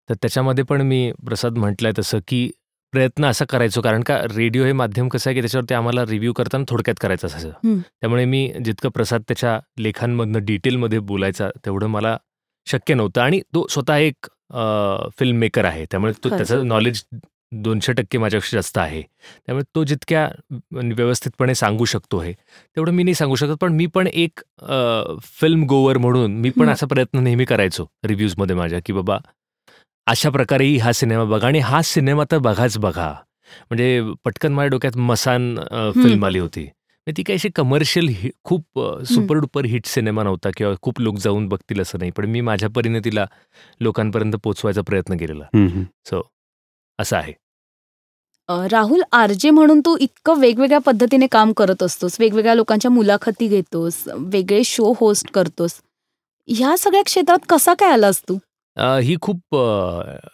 तर 0.08 0.14
त्याच्यामध्ये 0.14 0.64
पण 0.64 0.82
मी 0.82 1.10
प्रसाद 1.26 1.58
म्हटलंय 1.58 1.92
तसं 1.98 2.18
की 2.28 2.50
प्रयत्न 2.92 3.24
असा 3.26 3.44
करायचो. 3.44 3.80
कारण 3.80 4.02
का 4.02 4.16
रेडिओ 4.34 4.64
हे 4.64 4.72
माध्यम 4.72 5.08
कसं 5.08 5.30
आहे 5.30 5.34
की 5.34 5.40
त्याच्यावरती 5.40 5.74
आम्हाला 5.74 6.04
रिव्ह्यू 6.08 6.32
करताना 6.32 6.64
थोडक्यात 6.68 7.00
करायचं 7.00 7.26
असायचं. 7.26 7.78
त्यामुळे 8.00 8.24
मी 8.24 8.50
जितकं 8.64 8.88
प्रसाद 8.90 9.22
त्याच्या 9.28 9.58
लेखांमधनं 9.78 10.44
डिटेलमध्ये 10.44 10.98
बोलायचा 10.98 11.48
तेवढं 11.64 11.86
मला 11.86 12.16
शक्य 12.66 12.94
नव्हतं. 12.94 13.20
आणि 13.20 13.40
तो 13.54 13.66
स्वतः 13.70 13.96
एक 13.96 14.26
फिल्म 15.18 15.36
मेकर 15.38 15.64
आहे. 15.64 15.84
त्यामुळे 15.90 16.12
तो 16.24 16.28
त्याचं 16.28 16.66
नॉलेज 16.68 17.02
दोनशे 17.52 17.92
टक्के 17.92 18.18
माझ्यापेक्षा 18.18 18.56
जास्त 18.56 18.78
आहे. 18.78 19.02
त्यामुळे 19.02 19.64
तो 19.74 19.84
जितक्या 19.84 20.28
व्यवस्थितपणे 20.72 21.54
सांगू 21.54 21.84
शकतो 21.84 22.18
आहे 22.18 22.32
तेवढं 22.32 22.92
मी 22.92 23.02
नाही 23.02 23.14
सांगू 23.14 23.34
शकत. 23.34 23.56
पण 23.60 23.72
मी 23.72 23.86
पण 23.94 24.06
एक 24.06 24.40
फिल्म 25.40 25.64
गोवर 25.68 25.98
म्हणून 25.98 26.36
मी 26.40 26.50
पण 26.50 26.68
असा 26.68 26.86
प्रयत्न 26.86 27.22
नेहमी 27.24 27.44
करायचो 27.44 27.86
रिव्ह्यूजमध्ये 28.04 28.56
माझ्या 28.56 28.80
की 28.86 28.92
बाबा 28.92 29.18
अशा 30.08 30.30
प्रकारेही 30.30 30.76
हा 30.78 30.92
सिनेमा 30.92 31.24
बघा 31.30 31.46
आणि 31.46 31.58
हा 31.58 31.80
सिनेमा 31.84 32.24
तर 32.30 32.38
बघाच 32.38 32.76
बघा. 32.78 33.12
म्हणजे 33.70 34.00
पटकन 34.24 34.52
माझ्या 34.52 34.68
डोक्यात 34.70 34.96
मसान 34.96 35.54
फिल्म 35.94 36.24
आली 36.26 36.38
होती. 36.38 36.66
ती 37.06 37.22
काही 37.22 37.36
अशी 37.36 37.48
कमर्शियल 37.56 38.08
खूप 38.44 38.80
सुपर 39.08 39.36
डुपर 39.40 39.64
हिट 39.64 39.86
सिनेमा 39.86 40.22
नव्हता 40.22 40.50
किंवा 40.56 40.72
खूप 40.82 41.00
लोक 41.00 41.18
जाऊन 41.18 41.46
बघतील 41.48 41.80
असं 41.80 41.98
नाही. 41.98 42.10
पण 42.16 42.24
मी 42.30 42.40
माझ्या 42.40 42.68
परीने 42.76 43.00
तिला 43.04 43.24
लोकांपर्यंत 43.80 44.34
पोचवायचा 44.44 44.82
प्रयत्न 44.86 45.16
केलेला. 45.16 45.44
सो 46.10 46.22
असं 46.98 47.16
आहे. 47.16 47.32
राहुल 48.70 49.02
आरजे 49.12 49.50
म्हणून 49.50 49.80
तू 49.86 49.96
इतकं 50.00 50.38
वेगवेगळ्या 50.40 50.78
पद्धतीने 50.84 51.26
काम 51.32 51.52
करत 51.56 51.82
असतोस 51.82 52.16
वेगवेगळ्या 52.20 52.54
लोकांच्या 52.54 52.90
मुलाखती 52.90 53.46
घेतोस 53.48 54.02
वेगळे 54.08 54.62
शो 54.64 54.92
होस्ट 55.00 55.30
करतोस. 55.34 55.80
ह्या 56.48 56.76
सगळ्या 56.78 57.02
क्षेत्रात 57.04 57.38
कसा 57.48 57.74
काय 57.78 57.92
आलास 57.92 58.22
तू? 58.28 58.38
ही 58.80 59.16
खूप 59.22 59.56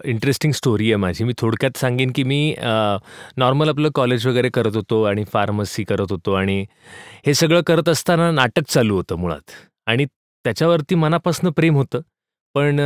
इंटरेस्टिंग 0.04 0.52
स्टोरी 0.52 0.90
आहे 0.90 0.96
माझी. 0.96 1.24
मी 1.24 1.32
थोडक्यात 1.38 1.76
सांगेन, 1.78 2.10
की 2.14 2.22
मी 2.24 2.54
नॉर्मल 3.38 3.68
आपलं 3.68 3.90
कॉलेज 3.94 4.26
वगैरे 4.26 4.48
करत 4.54 4.76
होतो 4.76 5.02
आणि 5.02 5.24
फार्मसी 5.32 5.84
करत 5.84 6.10
होतो 6.10 6.32
आणि 6.34 6.64
हे 7.26 7.34
सगळं 7.34 7.62
करत 7.66 7.88
असताना 7.88 8.30
नाटक 8.30 8.68
चालू 8.68 8.96
होतं 8.96 9.18
मुळात 9.18 9.50
आणि 9.86 10.06
त्याच्यावरती 10.44 10.94
मनापासून 10.94 11.50
प्रेम 11.50 11.76
होतं. 11.76 12.00
पण 12.54 12.78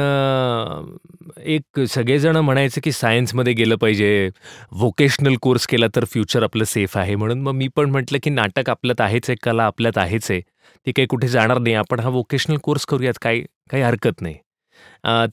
एक 1.46 1.80
सगळेजणं 1.88 2.40
म्हणायचं 2.40 2.80
की 2.84 2.92
सायन्समध्ये 2.92 3.52
गेलं 3.52 3.76
पाहिजे, 3.76 4.30
व्होकेशनल 4.72 5.34
कोर्स 5.42 5.66
केला 5.66 5.86
तर 5.96 6.04
फ्युचर 6.12 6.42
आपलं 6.42 6.64
सेफ 6.64 6.96
आहे. 6.98 7.14
म्हणून 7.14 7.42
मग 7.42 7.52
मी 7.54 7.68
पण 7.76 7.90
म्हटलं, 7.90 8.18
की 8.22 8.30
नाटक 8.30 8.70
आपल्यात 8.70 9.00
आहेच 9.00 9.28
आहे, 9.30 9.36
कला 9.42 9.64
आपल्यात 9.66 9.98
आहेच 9.98 10.30
आहे. 10.30 10.40
ती 10.86 10.92
काही 10.92 11.06
कुठे 11.06 11.28
जाणार 11.28 11.58
नाही. 11.58 11.74
आपण 11.74 12.00
हा 12.00 12.08
व्होकेशनल 12.08 12.56
कोर्स 12.62 12.86
करूयात, 12.86 13.18
काही 13.22 13.44
काही 13.70 13.82
हरकत 13.82 14.20
नाही. 14.20 14.36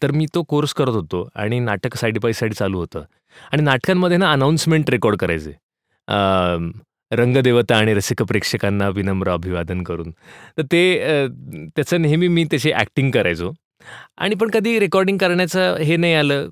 तर 0.01 0.11
मी 0.11 0.25
तो 0.35 0.43
कोर्स 0.43 0.73
करत 0.73 0.93
होतो 0.93 1.27
आणि 1.35 1.59
नाटक 1.59 1.95
साईड 1.97 2.19
बाय 2.23 2.33
साईड 2.33 2.53
चालू 2.53 2.79
होतं. 2.79 3.03
आणि 3.51 3.61
नाटकांमध्ये 3.63 4.17
ना 4.17 4.31
अनाऊन्समेंट 4.31 4.89
रेकॉर्ड 4.89 5.17
करायचे. 5.19 5.51
रंगदेवता 7.11 7.75
आणि 7.77 7.93
रसिक 7.93 8.21
प्रेक्षकांना 8.23 8.88
विनम्र 8.89 9.31
अभिवादन 9.31 9.83
करून. 9.83 10.11
तर 10.57 10.61
ते 10.71 11.27
त्याचं 11.75 12.01
नेहमी 12.01 12.27
मी 12.27 12.43
त्याची 12.51 12.71
ॲक्टिंग 12.71 13.11
करायचो. 13.11 13.51
आणि 14.17 14.35
पण 14.35 14.49
कधी 14.49 14.77
रेकॉर्डिंग 14.79 15.17
करण्याचं 15.17 15.75
हे 15.77 15.97
नाही 15.97 16.13
आलं. 16.13 16.47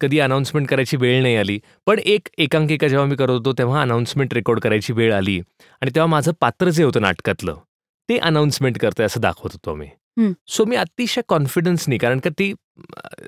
कधी 0.00 0.18
अनाऊन्समेंट 0.20 0.68
करायची 0.68 0.96
वेळ 0.96 1.22
नाही 1.22 1.36
आली. 1.36 1.58
पण 1.86 1.98
एक 2.04 2.28
एकांकिका 2.38 2.88
जेव्हा 2.88 3.06
मी 3.06 3.16
करत 3.16 3.30
होतो 3.30 3.52
तेव्हा 3.58 3.82
अनाऊन्समेंट 3.82 4.34
रेकॉर्ड 4.34 4.60
करायची 4.60 4.92
वेळ 4.92 5.12
आली. 5.14 5.38
आणि 5.82 5.90
तेव्हा 5.94 6.06
माझं 6.10 6.32
पात्र 6.40 6.70
जे 6.70 6.84
होतं 6.84 7.02
नाटकातलं 7.02 7.56
ते 8.08 8.16
अनाऊन्समेंट 8.18 8.78
करतंय 8.78 9.06
असं 9.06 9.20
दाखवत 9.20 9.50
होतो 9.52 9.74
मी 9.74 9.86
सो 10.48 10.64
मी 10.64 10.76
अतिशय 10.76 11.20
कॉन्फिडन्सनी 11.28 11.98
कारण 11.98 12.18
का 12.18 12.30
ती 12.38 12.52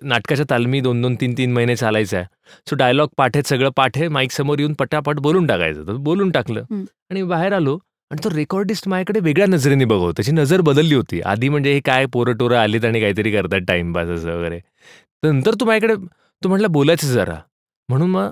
नाटकाच्या 0.03 0.45
तालमी 0.51 0.81
दोन 0.81 1.01
दोन 1.03 1.15
तीन 1.21 1.35
तीन 1.39 1.53
महिने 1.53 1.77
चालायचं 1.77 2.17
आहे. 2.17 2.27
सो 2.71 2.77
डायलॉग 2.77 3.09
पाठ 3.17 3.37
सगळं 3.47 3.71
पाठ 3.77 3.99
माईक 4.11 4.33
समोर 4.33 4.59
येऊन 4.59 4.73
पटापट 4.79 5.19
बोलून 5.21 5.47
टाकायचं. 5.47 5.87
तर 5.87 5.97
बोलून 5.97 6.31
टाकलं. 6.31 6.65
आणि 7.11 7.23
बाहेर 7.23 7.53
आलो 7.53 7.79
आणि 8.11 8.25
तो 8.25 8.31
रेकॉर्डिस्ट 8.35 8.89
माझ्याकडे 8.89 9.21
वेगळ्या 9.21 9.47
नजरेने 9.47 9.85
बघतो 9.85 10.11
त्याची 10.13 10.33
नजर 10.33 10.61
बदलली 10.61 10.95
होती. 10.95 11.21
आधी 11.21 11.49
म्हणजे 11.49 11.73
हे 11.75 11.81
काय 11.85 12.07
पोरं 12.13 12.37
टोरं 12.37 12.57
आलीत 12.59 12.85
आणि 12.85 13.01
काहीतरी 13.01 13.33
करतात 13.33 13.61
टाइमपास 13.69 14.09
असं 14.09 14.37
वगैरे. 14.39 14.61
नंतर 15.23 15.55
तू 15.61 15.65
माझ्याकडे 15.67 15.95
तू 16.43 16.49
म्हटलं 16.49 16.73
बोलायचं 16.73 17.13
जरा. 17.13 17.39
म्हणून 17.89 18.11
मग 18.11 18.31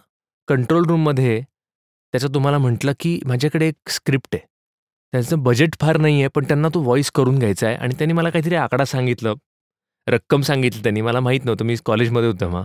कंट्रोल 0.49 0.85
रूममध्ये 0.85 1.41
त्याचं 1.41 2.35
तुम्हाला 2.35 2.59
म्हटलं 2.59 2.93
की 3.01 3.19
माझ्याकडे 3.27 3.69
एक 3.69 3.91
स्क्रिप्ट 3.91 4.35
आहे. 4.35 4.47
त्यांचं 5.13 5.43
बजेट 5.43 5.75
फार 5.81 5.97
नाही 5.97 6.19
आहे 6.19 6.29
पण 6.35 6.45
त्यांना 6.45 6.69
तो 6.75 6.81
व्हॉइस 6.81 7.11
करून 7.11 7.39
घ्यायचा 7.39 7.67
आहे. 7.67 7.77
आणि 7.77 7.95
त्यांनी 7.99 8.15
मला 8.15 8.31
काहीतरी 8.31 8.55
आकडा 8.55 8.85
सांगितलं. 8.85 9.35
रक्कम 10.09 10.41
सांगितली 10.41 10.83
त्यांनी. 10.83 11.01
मला 11.01 11.21
माहीत 11.21 11.45
नव्हतं. 11.45 11.65
मी 11.65 11.77
कॉलेजमध्ये 11.85 12.29
होतं 12.29 12.51
मग 12.51 12.65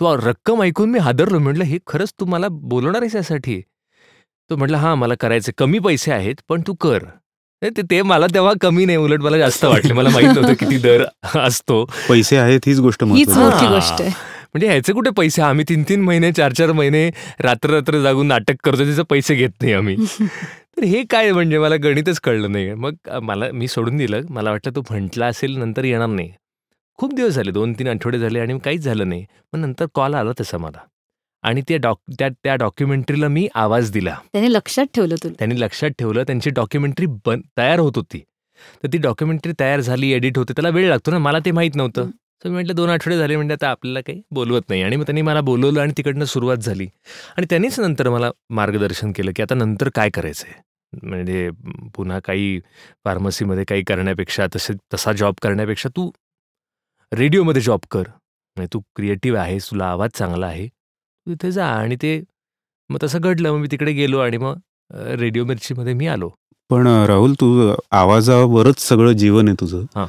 तो 0.00 0.16
रक्कम 0.16 0.62
ऐकून 0.62 0.90
मी 0.90 0.98
हादरलो. 0.98 1.38
म्हटलं 1.38 1.64
हे 1.64 1.78
खरंच 1.86 2.12
तू 2.20 2.24
मला 2.24 2.48
बोलवणार 2.50 3.02
आहेस 3.02 3.14
यासाठी? 3.16 3.60
तो 4.50 4.56
म्हटलं 4.56 4.76
हां 4.76 4.96
मला 4.96 5.14
करायचं 5.20 5.52
कमी 5.58 5.78
पैसे 5.78 6.12
आहेत 6.12 6.34
पण 6.48 6.62
तू 6.66 6.74
कर. 6.74 7.04
ते 7.62 7.82
ते 7.90 8.02
मला 8.02 8.26
तेव्हा 8.34 8.52
कमी 8.60 8.84
नाही. 8.84 8.98
उलट 8.98 9.20
मला 9.20 9.38
जास्त 9.38 9.64
वाटले. 9.64 9.92
मला 9.92 10.08
माहीत 10.08 10.28
नव्हतं 10.34 10.54
किती 10.54 10.78
दर 10.78 11.04
असतो. 11.38 11.84
पैसे 12.08 12.36
आहेत 12.36 12.60
हीच 12.66 12.80
गोष्ट. 12.80 13.04
गोष्ट 13.04 14.02
आहे. 14.02 14.10
म्हणजे 14.56 14.68
ह्याचे 14.68 14.92
कुठे 14.92 15.10
पैसे? 15.10 15.42
आम्ही 15.42 15.64
तीन 15.68 15.82
तीन 15.88 16.00
महिने 16.00 16.32
चार 16.32 16.52
चार 16.52 16.72
महिने 16.72 17.10
रात्र 17.40 17.70
रात्र 17.70 18.00
जागून 18.00 18.26
नाटक 18.26 18.54
करतो 18.64 18.84
त्याचे 18.84 19.02
पैसे 19.02 19.34
घेत 19.34 19.48
नाही 19.62 19.72
आम्ही. 19.72 19.96
तर 20.76 20.84
हे 20.84 21.04
काय 21.10 21.32
म्हणजे 21.32 21.58
मला 21.58 21.76
गणितच 21.76 22.20
कळलं 22.20 22.52
नाही. 22.52 22.74
मग 22.74 22.94
मला 23.22 23.44
मी 23.52 23.68
सोडून 23.68 23.96
दिलं. 23.96 24.20
मला 24.30 24.50
वाटलं 24.50 24.76
तो 24.76 24.80
म्हटला 24.90 25.26
असेल 25.26 25.56
नंतर 25.56 25.84
येणार 25.84 26.06
नाही. 26.06 26.32
खूप 26.96 27.14
दिवस 27.14 27.32
झाले 27.32 27.50
दोन 27.50 27.72
तीन 27.72 27.88
आठवडे 27.88 28.18
झाले 28.18 28.38
आणि 28.38 28.58
काहीच 28.58 28.80
झालं 28.80 29.08
नाही. 29.08 29.24
मग 29.52 29.60
नंतर 29.60 29.86
कॉल 29.94 30.14
आला 30.14 30.32
तसा 30.40 30.58
मला. 30.58 30.78
आणि 31.42 31.62
त्या 31.68 31.76
डॉक 31.76 31.98
त्या 32.18 32.28
त्या 32.28 32.54
डॉक्युमेंटरीला 32.54 33.28
मी 33.28 33.48
आवाज 33.54 33.90
दिला. 33.90 34.16
त्याने 34.32 34.52
लक्षात 34.52 34.86
ठेवलं 34.94 35.14
तुला? 35.22 35.34
त्यांनी 35.38 35.60
लक्षात 35.60 35.90
ठेवलं. 35.90 36.22
त्यांची 36.22 36.50
डॉक्युमेंटरी 36.50 37.06
बन 37.06 37.40
तयार 37.58 37.78
होत 37.78 37.92
होती. 37.96 38.22
तर 38.82 38.88
ती 38.92 38.98
डॉक्युमेंटरी 38.98 39.52
तयार 39.60 39.80
झाली 39.80 40.12
एडिट 40.12 40.38
होते. 40.38 40.52
त्याला 40.52 40.68
वेळ 40.68 40.88
लागतो 40.88 41.10
ना. 41.10 41.18
मला 41.18 41.38
ते 41.38 41.50
माहीत 41.50 41.70
नव्हतं. 41.74 42.10
सो 42.42 42.48
मी 42.48 42.54
म्हटलं 42.54 42.74
दोन 42.76 42.90
आठवडे 42.90 43.16
झाले 43.18 43.36
म्हणजे 43.36 43.54
आता 43.54 43.68
आपल्याला 43.70 44.00
काही 44.00 44.20
बोलवत 44.30 44.62
नाही. 44.68 44.82
आणि 44.82 44.96
मग 44.96 45.04
त्यांनी 45.06 45.22
मला 45.22 45.40
बोलवलं 45.40 45.80
आणि 45.80 45.92
तिकडनं 45.96 46.24
सुरुवात 46.24 46.56
झाली. 46.56 46.86
आणि 47.36 47.46
त्यांनीच 47.50 47.78
नंतर 47.80 48.08
मला 48.08 48.30
मार्गदर्शन 48.50 49.12
केलं 49.12 49.32
की 49.36 49.42
आता 49.42 49.54
नंतर 49.54 49.88
काय 49.94 50.10
करायचं 50.10 50.46
आहे 50.48 50.60
म्हणजे 51.06 51.48
पुन्हा 51.94 52.18
काही 52.24 52.58
फार्मसीमध्ये 53.04 53.64
काही 53.64 53.82
करण्यापेक्षा 53.82 54.46
तसे 54.56 54.74
तसा 54.94 55.12
जॉब 55.12 55.34
करण्यापेक्षा 55.42 55.88
तू 55.96 56.10
रेडिओमध्ये 57.12 57.62
जॉब 57.62 57.80
कर. 57.90 58.02
म्हणजे 58.56 58.68
तू 58.72 58.80
क्रिएटिव्ह 58.96 59.38
आहेस 59.40 59.70
तुला 59.70 59.86
आवाज 59.86 60.10
चांगला 60.14 60.46
आहे. 60.46 60.66
तू 60.66 61.32
तिथे 61.32 61.50
जा 61.52 61.66
आणि 61.66 61.96
ते 62.02 62.20
मग 62.90 62.98
तसं 63.02 63.20
घडलं. 63.20 63.52
मग 63.52 63.58
मी 63.58 63.68
तिकडे 63.70 63.92
गेलो 63.92 64.18
आणि 64.18 64.36
मग 64.36 64.58
रेडिओ 65.20 65.44
मिर्चीमध्ये 65.44 65.94
मी 65.94 66.06
आलो. 66.06 66.30
पण 66.70 66.86
राहुल 66.86 67.32
तू 67.32 67.74
आवाजावरच 67.90 68.78
सगळं 68.78 69.12
जीवन 69.12 69.48
आहे 69.48 69.56
तुझं. 69.60 69.84
हा. 69.94 70.06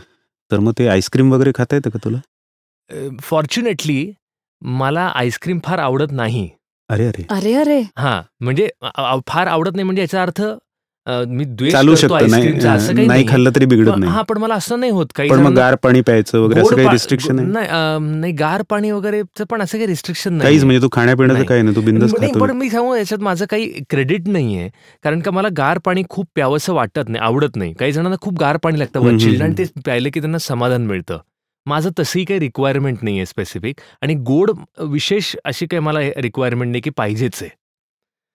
तर 0.51 0.59
मग 0.59 0.73
ते 0.77 0.87
आईस्क्रीम 0.87 1.33
वगैरे 1.33 1.51
खाता 1.55 1.75
येतं 1.75 1.89
का 1.89 1.99
तुला? 2.03 2.19
फॉर्च्युनेटली 3.21 3.99
मला 4.61 5.05
आईस्क्रीम 5.15 5.59
फार 5.65 5.79
आवडत 5.79 6.11
नाही. 6.11 6.49
अरे 6.89 7.05
अरे. 7.07 7.23
अरे 7.29 7.53
अरे. 7.53 7.79
हां 7.97 8.21
म्हणजे 8.41 8.69
फार 9.27 9.47
आवडत 9.47 9.71
नाही 9.75 9.83
म्हणजे 9.83 10.01
याचा 10.01 10.21
अर्थ 10.21 10.41
मी 11.27 11.43
द्वेष 11.45 11.71
चालू 11.71 11.95
शकतं 11.95 12.29
नाही 12.29 12.51
काही 12.51 12.93
नाही 12.93 13.07
नाहीये. 13.07 13.27
खाल्लं 13.27 13.51
तरी 13.55 13.65
बिघडत 13.65 13.97
नाही. 13.97 14.11
हा 14.11 14.21
पण 14.21 14.37
मला 14.37 14.55
असं 14.55 14.79
नाही 14.79 14.91
होत 14.91 15.07
काही 15.15 15.29
मग 15.31 15.53
गार 15.55 15.75
पाणी 15.83 16.01
प्यायचं 16.01 16.39
वगैरे 16.39 16.61
असं 16.61 16.75
काही 16.75 16.87
रिस्ट्रिक्शन 16.89 17.39
नाही? 17.41 18.31
गार 18.39 18.61
पाणी 18.69 18.91
वगैरेचं 18.91 19.45
पण 19.49 19.61
असं 19.61 19.77
काही 19.77 19.87
रिस्ट्रिक्शन 19.87 20.33
नाही. 20.33 20.41
काहीच 20.41 20.63
म्हणजे 20.63 20.81
तू 20.81 20.89
खाण्यापिण्याचं. 20.91 21.43
काही 21.43 21.61
नाही 21.61 21.75
तू 21.75 21.81
खातो. 21.81 22.39
पण 22.39 22.51
मी 22.57 22.69
सांगू 22.69 22.95
याच्यात 22.95 23.21
माझं 23.23 23.45
काही 23.49 23.71
क्रेडिट 23.89 24.27
नाहीये. 24.27 24.69
कारण 25.03 25.19
का 25.19 25.31
मला 25.31 25.47
गार 25.57 25.77
पाणी 25.85 26.03
खूप 26.09 26.27
प्यावंसं 26.35 26.73
वाटत 26.73 27.09
नाही 27.09 27.23
आवडत 27.25 27.55
नाही. 27.55 27.73
काही 27.73 27.91
जणांना 27.91 28.15
खूप 28.21 28.39
गार 28.39 28.57
पाणी 28.57 28.79
लागतं 28.79 28.99
वचिल्ड 29.05 29.41
आणि 29.43 29.53
ते 29.57 29.65
प्यायलं 29.85 30.09
की 30.13 30.19
त्यांना 30.19 30.37
समाधान 30.37 30.85
मिळतं. 30.87 31.17
माझं 31.65 31.89
तसंही 31.99 32.23
काही 32.25 32.39
रिक्वायरमेंट 32.39 32.97
नाही 33.01 33.15
आहे 33.17 33.25
स्पेसिफिक 33.25 33.79
आणि 34.01 34.13
गोड 34.27 34.51
विशेष 34.81 35.35
अशी 35.45 35.65
काही 35.65 35.79
मला 35.83 35.99
रिक्वायरमेंट 36.17 36.71
नाही 36.71 36.81
की 36.81 36.89
पाहिजेच 36.89 37.39
आहे. 37.41 37.49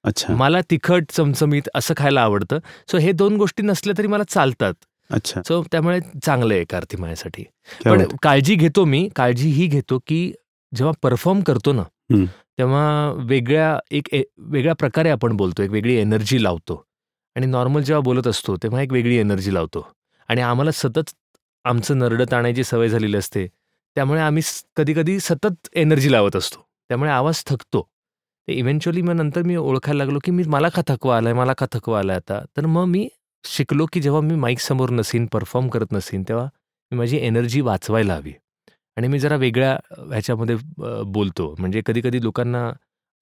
अच्छा. 0.04 0.34
मला 0.34 0.60
तिखट 0.70 1.04
चमचमीत 1.10 1.68
असं 1.74 1.94
खायला 1.96 2.22
आवडतं. 2.22 2.58
सो 2.90 2.98
हे 2.98 3.12
दोन 3.12 3.36
गोष्टी 3.36 3.62
नसल्या 3.62 3.94
तरी 3.98 4.06
मला 4.06 4.22
चालतात. 4.28 4.74
अच्छा. 5.10 5.42
सो 5.42 5.62
त्यामुळे 5.72 6.00
चांगलं 6.22 6.54
आहे 6.54 6.64
अर्थी 6.76 6.96
माझ्यासाठी. 6.96 7.42
पण. 7.84 8.02
काळजी 8.22 8.54
घेतो 8.54 8.84
मी. 8.84 9.08
काळजी 9.16 9.48
ही 9.48 9.66
घेतो 9.66 9.98
की 10.06 10.32
जेव्हा 10.74 10.92
परफॉर्म 11.02 11.40
करतो 11.40 11.72
ना. 11.72 11.82
तेव्हा 12.58 13.12
वेगळ्या 13.16 13.78
एक 13.90 14.04
वेगळ्या 14.38 14.74
प्रकारे 14.74 15.10
आपण 15.10 15.36
बोलतो. 15.36 15.62
एक 15.62 15.70
वेगळी 15.70 15.96
एनर्जी 15.96 16.42
लावतो. 16.42 16.84
आणि 17.36 17.46
नॉर्मल 17.46 17.82
जेव्हा 17.82 18.00
बोलत 18.00 18.26
असतो 18.26 18.56
तेव्हा 18.56 18.82
एक 18.82 18.92
वेगळी 18.92 19.16
एनर्जी 19.16 19.54
लावतो. 19.54 19.86
आणि 20.28 20.40
आम्हाला 20.40 20.70
सतत 20.70 21.10
आमचं 21.64 21.98
नरडं 21.98 22.24
ताणायची 22.30 22.64
सवय 22.64 22.88
झालेली 22.88 23.16
असते. 23.16 23.46
त्यामुळे 23.94 24.20
आम्ही 24.20 24.42
कधी 24.76 24.94
कधी 24.94 25.20
सतत 25.20 25.68
एनर्जी 25.72 26.12
लावत 26.12 26.36
असतो. 26.36 26.66
त्यामुळे 26.88 27.10
आवाज 27.10 27.42
थकतो. 27.46 27.91
ते 28.48 28.52
इव्हेंच्युअली 28.52 29.02
मग 29.02 29.14
नंतर 29.14 29.42
मी 29.42 29.56
ओळखायला 29.56 29.98
लागलो 30.04 30.18
की 30.24 30.30
मी 30.30 30.42
मला 30.46 30.68
का 30.68 30.82
थकवा 30.86 31.16
आलाय 31.16 31.32
मला 31.32 31.52
का 31.52 31.66
थकवा 31.72 31.98
आलाय 31.98 32.16
आता? 32.16 32.40
तर 32.56 32.66
मग 32.66 32.84
मी 32.84 33.08
शिकलो 33.44 33.86
की 33.92 34.00
जेव्हा 34.00 34.20
मी 34.20 34.34
माईक 34.34 34.60
समोर 34.60 34.90
नसीन 34.90 35.26
परफॉर्म 35.26 35.68
करत 35.68 35.92
नसीन 35.92 36.22
तेव्हा 36.22 36.44
मी 36.92 36.98
माझी 36.98 37.16
एनर्जी 37.16 37.60
वाचवायला 37.60 38.14
हवी. 38.16 38.32
आणि 38.96 39.08
मी 39.08 39.18
जरा 39.18 39.36
वेगळ्या 39.36 39.72
ह्याच्यामध्ये 39.98 40.56
बोलतो. 41.02 41.54
म्हणजे 41.58 41.82
कधी 41.86 42.00
कधी 42.00 42.22
लोकांना 42.22 42.70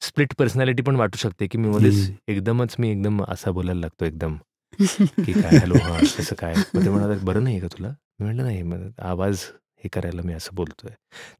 स्प्लिट 0.02 0.34
पर्सनॅलिटी 0.38 0.82
पण 0.82 0.96
वाटू 0.96 1.18
शकते 1.18 1.46
की 1.46 1.58
मी 1.58 1.68
मध्येच. 1.68 2.10
एकदमच 2.28 2.74
मी 2.78 2.90
एकदम 2.90 3.22
असा 3.28 3.50
बोलायला 3.50 3.80
लागतो 3.80 4.04
एकदम. 4.04 4.36
की 5.26 5.32
काय 5.32 5.56
हॅलो 5.58 5.74
हां 5.82 5.98
कसं 6.18 6.34
काय? 6.38 6.54
मग 6.74 6.84
ते 6.84 6.90
म्हणाले 6.90 7.14
बरं 7.24 7.44
नाही 7.44 7.60
का 7.60 7.66
तुला? 7.66 7.88
मी 7.88 8.24
म्हटलं 8.24 8.42
नाही 8.42 8.90
आवाज 8.98 9.38
हे 9.84 9.88
करायला 9.88 10.22
मी 10.24 10.32
असं 10.32 10.54
बोलतोय. 10.54 10.90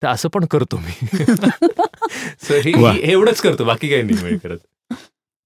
तर 0.03 0.09
असं 0.09 0.29
पण 0.29 0.45
करतो 0.45 0.77
मी. 0.77 0.93
एवढंच 3.03 3.41
करतो 3.41 3.65
बाकी 3.65 3.89
काही 3.89 4.03
नाही 4.03 4.25
मी 4.25 4.39
करत. 4.39 4.59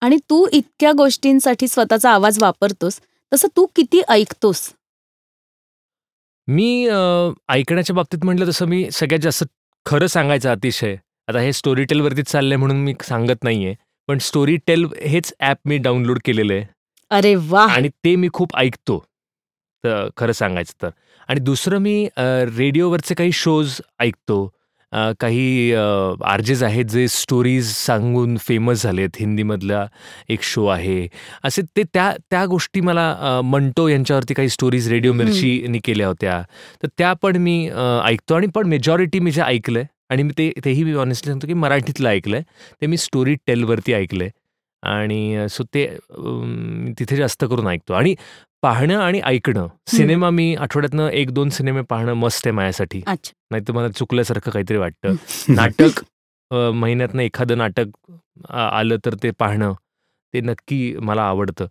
आणि 0.03 0.19
तू 0.31 0.49
इतक्या 0.53 0.93
गोष्टींसाठी 0.93 1.69
स्वतःचा 1.69 2.11
आवाज 2.11 2.39
वापरतोस 2.39 3.01
तसं 3.33 3.49
तू 3.57 3.67
किती 3.77 4.03
ऐकतोस? 4.09 4.73
मी 6.49 6.89
ऐकण्याच्या 7.49 7.95
बाबतीत 7.95 8.25
म्हटलं 8.25 8.49
तसं 8.49 8.67
मी 8.67 8.91
सगळ्यात 8.91 9.21
जास्त 9.21 9.45
खरं 9.87 10.07
सांगायचं 10.07 10.51
अतिशय. 10.51 10.97
आता 11.29 11.39
हे 11.39 11.53
स्टोरी 11.53 11.85
टेलवरतीच 11.85 12.27
चाललंय 12.27 12.57
म्हणून 12.57 12.77
मी 12.77 12.95
सांगत 13.03 13.45
नाहीये. 13.45 13.75
पण 14.09 14.19
स्टोरी 14.19 14.57
टेल 14.57 14.87
हेच 15.03 15.35
ॲप 15.41 15.57
मी 15.65 15.79
डाउनलोड 15.79 16.19
केलेलं 16.25 16.55
आहे. 16.55 16.65
अरे 17.11 17.35
वा! 17.35 17.65
आणि 17.65 17.89
ते 17.89 18.17
मी 18.17 18.29
खूप 18.33 18.57
ऐकतो. 18.57 19.05
तर 19.85 20.09
खरं 20.17 20.33
सांगायचं 20.33 20.73
तर. 20.83 20.89
आणि 21.29 21.41
दुसरं 21.41 21.79
मी 21.79 22.07
रेडिओवरचे 22.19 23.15
काही 23.15 23.33
शोज 23.35 23.81
ऐकतो. 24.01 24.49
काही 25.21 25.73
आर्जेस 25.75 26.63
आहेत 26.63 26.85
जे 26.85 27.07
स्टोरीज 27.09 27.69
सांगून 27.69 28.37
फेमस 28.41 28.83
झालेत. 28.83 29.09
हिंदीमधला 29.21 29.87
एक 30.31 30.43
शो 30.43 30.67
आहे. 30.67 31.07
असे 31.45 31.63
ते 31.77 31.83
त्या 31.95 32.13
त्या 32.31 32.45
गोष्टी 32.47 32.81
मला 32.81 33.41
मंटो 33.45 33.89
यांच्यावरती 33.89 34.35
काही 34.35 34.49
स्टोरीज 34.49 34.89
रेडिओ 34.93 35.13
मिर्चीनी 35.13 35.79
केल्या 35.85 36.07
होत्या. 36.09 36.41
तर 36.83 36.89
त्या 36.99 37.13
पण 37.23 37.37
मी 37.37 37.57
ऐकतो 38.05 38.35
आणि 38.35 38.47
पण 38.55 38.69
मेजॉरिटी 38.69 39.21
मी 39.21 39.31
जे 39.31 39.43
ऐकलंय 39.43 39.85
आणि 40.11 40.23
मी 40.23 40.33
ते 40.39 40.51
तेही 40.65 40.85
मी 40.85 40.95
ऑनेस्टली 40.95 41.31
सांगतो 41.31 41.47
की 41.47 41.55
मराठीतलं 41.55 42.09
ऐकलंय. 42.09 42.43
ते 42.81 42.87
मी 42.87 42.97
स्टोरी 42.97 43.35
टेलवरती 43.47 43.93
ऐकलंय. 43.93 44.31
आणि 44.85 45.47
सो 45.51 45.65
ते 45.65 45.87
तिथे 46.99 47.17
जास्त 47.17 47.45
करून 47.45 47.67
ऐकतो. 47.67 47.93
आणि 47.93 48.15
पाहणं 48.63 48.99
आणि 48.99 49.21
ऐकणं 49.25 49.67
सिनेमा 49.87 50.31
मी 50.31 50.55
आठवड्यातनं 50.55 51.09
एक 51.09 51.31
दोन 51.31 51.49
सिनेमे 51.49 51.83
पाहणं 51.83 52.15
मस्त 52.15 52.47
आहे 52.47 52.53
माझ्यासाठी. 52.53 53.03
नाही 53.09 53.63
तर 53.69 53.73
मला 53.73 53.89
चुकल्यासारखं 53.89 54.51
काहीतरी 54.51 54.77
वाटतं. 54.77 55.15
नाटक 55.49 56.05
महिन्यातनं 56.75 57.23
एखादं 57.23 57.59
नाटक 57.59 58.11
आलं 58.51 58.97
तर 59.05 59.15
ते 59.23 59.31
पाहणं 59.31 59.73
ते 60.35 60.41
नक्की 60.41 60.97
मला 60.97 61.23
आवडतं. 61.23 61.67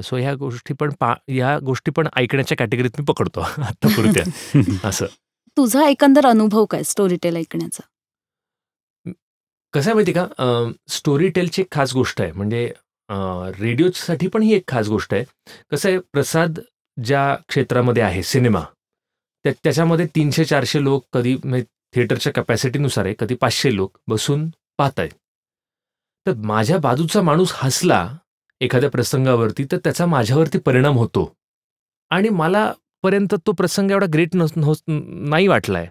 सो 0.00 0.16
ह्या 0.16 0.34
गोष्टी 0.34 0.74
पण 0.74 0.90
पा 1.00 1.14
ह्या 1.28 1.58
गोष्टी 1.58 1.90
पण 1.90 2.08
ऐकण्याच्या 2.16 2.56
कॅटेगरीत 2.58 2.90
मी 2.98 3.04
पकडतो. 3.04 3.40
आता 3.58 3.88
पुरत्या. 3.88 4.24
असं. 4.88 5.06
तुझा 5.56 5.88
एकंदर 5.88 6.26
अनुभव 6.26 6.64
काय? 6.64 6.82
स्टोरी 6.82 7.16
टेल 7.22 7.36
ऐकण्याचा. 7.36 7.82
कसं 9.74 9.90
आहे 9.90 9.94
माहिती 9.94 10.12
का? 10.12 10.72
स्टोरी 10.88 11.28
टेलची 11.28 11.62
एक 11.62 11.68
खास 11.72 11.94
गोष्ट 11.94 12.22
आहे. 12.22 12.32
म्हणजे 12.32 12.72
रेडिओसाठी 13.60 14.28
पण 14.28 14.42
ही 14.42 14.54
एक 14.54 14.62
खास 14.68 14.88
गोष्ट 14.88 15.14
आहे. 15.14 15.24
कसं 15.70 15.88
आहे 15.88 15.98
प्रसाद 15.98 16.58
ज्या 17.04 17.36
क्षेत्रामध्ये 17.48 18.02
आहे 18.02 18.22
सिनेमा 18.22 18.60
त्या 19.44 19.52
त्याच्यामध्ये 19.64 20.06
तीनशे 20.06 20.44
चारशे 20.44 20.84
लोक 20.84 21.04
कधी 21.12 21.36
म्हणजे 21.44 21.64
थिएटरच्या 21.94 22.32
कॅपॅसिटीनुसार 22.32 23.04
आहे 23.04 23.14
कधी 23.18 23.34
पाचशे 23.34 23.76
लोक 23.76 23.98
बसून 24.08 24.48
पाहत 24.78 25.00
आहेत 25.00 25.10
तर 26.26 26.34
माझ्या 26.34 26.78
बाजूचा 26.78 27.22
माणूस 27.22 27.52
हसला 27.54 28.16
एखाद्या 28.60 28.90
प्रसंगावरती 28.90 29.64
तर 29.64 29.76
त्याचा 29.76 30.06
माझ्यावरती 30.06 30.58
परिणाम 30.58 30.98
होतो. 30.98 31.36
आणि 32.10 32.28
मला 32.28 32.72
पर्यंत 33.02 33.34
तो 33.46 33.52
प्रसंग 33.52 33.90
एवढा 33.90 34.06
ग्रेट 34.12 34.28
नस 34.34 34.52
नस- 34.56 35.00
नाही 35.28 35.46
वाटलाय. 35.46 35.88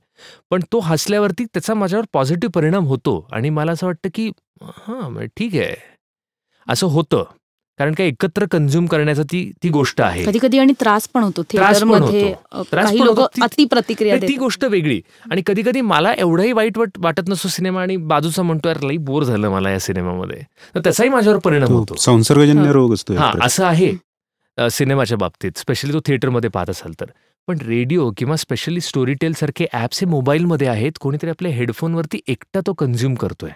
पण 0.49 0.61
तो 0.71 0.79
हसल्यावरती 0.79 1.45
त्याचा 1.45 1.73
माझ्यावर 1.73 2.05
पॉझिटिव्ह 2.13 2.51
परिणाम 2.51 2.85
होतो 2.85 3.27
आणि 3.31 3.49
मला 3.49 3.71
असं 3.71 3.85
वाटतं 3.85 4.09
की 4.13 4.31
हां 4.63 5.11
मग 5.11 5.23
ठीक 5.37 5.55
आहे. 5.55 5.75
असं 6.67 6.87
होतं. 6.87 7.23
कारण 7.77 7.93
का 7.93 8.03
एकत्र 8.03 8.45
कन्झ्युम 8.51 8.85
करण्याचा 8.85 9.23
ती 9.23 9.51
ती 9.63 9.69
गोष्ट 9.69 10.01
आहे. 10.01 10.23
कधी 10.25 10.39
कधी 10.41 10.59
आणि 10.59 10.73
त्रास 10.73 11.07
पण 11.07 11.23
होतो. 11.23 11.41
प्रतिक्रिया 13.65 14.17
ती. 14.17 14.35
गोष्ट 14.35 14.65
वेगळी. 14.65 15.01
आणि 15.31 15.41
कधी 15.47 15.61
कधी 15.61 15.81
मला 15.81 16.13
एवढंही 16.13 16.51
वाईट 16.51 16.77
वाट 16.77 16.89
वाटत 16.97 17.29
नसतो 17.29 17.47
सिनेमा 17.47 17.81
आणि 17.81 17.97
बाजूचा 17.97 18.41
म्हणतो 18.41 18.67
यार 18.67 18.81
लई 18.81 18.97
बोर 18.97 19.23
झालं 19.23 19.49
मला 19.49 19.71
या 19.71 19.79
सिनेमामध्ये. 19.79 20.41
तर 20.75 20.79
त्याचाही 20.79 21.09
माझ्यावर 21.09 21.39
परिणाम 21.39 21.73
होतो. 21.73 21.95
संसर्गजन्य 21.95 22.71
रोग 22.71 22.93
असतो 22.93 23.13
हा. 23.13 23.31
असं 23.41 23.65
आहे 23.65 23.93
सिनेमाच्या 24.71 25.17
बाबतीत. 25.17 25.51
स्पेशली 25.55 25.93
तो 25.93 25.99
थिएटरमध्ये 26.05 26.49
पाहत 26.49 26.69
असाल 26.69 26.91
तर. 26.99 27.05
पण 27.47 27.57
रेडिओ 27.59 28.09
किंवा 28.17 28.35
स्पेशली 28.35 28.81
स्टोरी 28.81 29.13
टेल 29.21 29.33
सारखे 29.33 29.65
ॲप्स 29.73 29.99
हे 30.01 30.05
मोबाईलमध्ये 30.09 30.67
आहेत 30.67 30.97
कोणीतरी 31.01 31.29
आपल्या 31.29 31.51
हेडफोनवरती 31.53 32.19
एकटा 32.27 32.59
तो 32.67 32.73
कन्झ्युम 32.79 33.15
करतोय. 33.15 33.51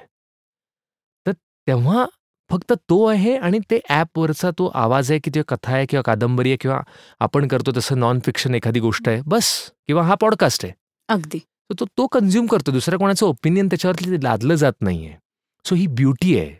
तर 1.25 1.31
तेव्हा 1.67 2.05
फक्त 2.49 2.73
तो 2.89 3.03
आहे 3.05 3.35
आणि 3.37 3.59
ते 3.71 3.79
ॲपवरचा 3.89 4.49
तो 4.59 4.65
आवाज 4.75 5.11
आहे 5.11 5.19
की 5.23 5.31
ते 5.35 5.41
कथा 5.47 5.73
आहे 5.75 5.85
किंवा 5.85 6.01
कादंबरी 6.05 6.49
आहे 6.49 6.57
किंवा 6.61 6.79
आपण 7.21 7.47
करतो 7.47 7.71
तसं 7.77 7.99
नॉन 7.99 8.19
फिक्शन 8.25 8.55
एखादी 8.55 8.79
गोष्ट 8.79 9.09
आहे 9.09 9.21
बस. 9.25 9.49
किंवा 9.87 10.03
हा 10.03 10.15
पॉडकास्ट 10.21 10.65
आहे. 10.65 10.73
अगदी. 11.09 11.39
तर 11.39 11.75
तो 11.79 11.85
तो 11.97 12.05
कन्झ्युम 12.07 12.45
करतो 12.47 12.71
दुसऱ्या 12.71 12.99
कोणाचं 12.99 13.25
ओपिनियन 13.25 13.67
त्याच्यावरती 13.69 14.23
लादलं 14.23 14.55
जात 14.55 14.81
नाही 14.81 15.05
आहे 15.07 15.17
सो 15.65 15.75
ही 15.75 15.87
ब्युटी 15.95 16.37
आहे 16.39 16.55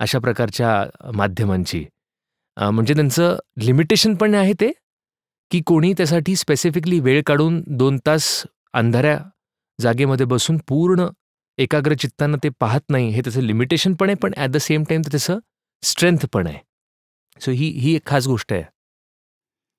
अशा 0.00 0.18
प्रकारच्या 0.18 1.10
माध्यमांची. 1.14 1.84
म्हणजे 2.56 2.94
त्यांचं 2.94 3.36
लिमिटेशन 3.60 4.14
पण 4.14 4.34
आहे 4.34 4.52
ते 4.60 4.70
की 5.50 5.60
कोणी 5.66 5.92
त्यासाठी 5.92 6.36
स्पेसिफिकली 6.36 6.98
वेळ 7.00 7.22
काढून 7.26 7.62
दोन 7.78 7.98
तास 8.06 8.26
अंधाऱ्या 8.72 9.18
जागेमध्ये 9.78 10.26
बसून 10.26 10.56
पूर्ण 10.68 11.06
एकाग्र 11.58 11.94
चित्तानं 11.94 12.38
ते 12.44 12.48
पाहत 12.60 12.90
नाही 12.90 13.08
हे 13.08 13.20
त्याचं 13.20 13.40
लिमिटेशन 13.40 13.94
पण 13.94 14.08
आहे 14.08 14.16
पण 14.22 14.32
ॲट 14.36 14.50
द 14.50 14.56
सेम 14.56 14.84
टाइम 14.88 15.02
त्याचं 15.02 15.38
स्ट्रेंथ 15.82 16.26
पण 16.32 16.46
आहे. 16.46 16.58
सो 17.40 17.50
ही 17.50 17.68
ही 17.80 17.94
एक 17.94 18.06
खास 18.06 18.26
गोष्ट 18.26 18.52
आहे. 18.52 18.62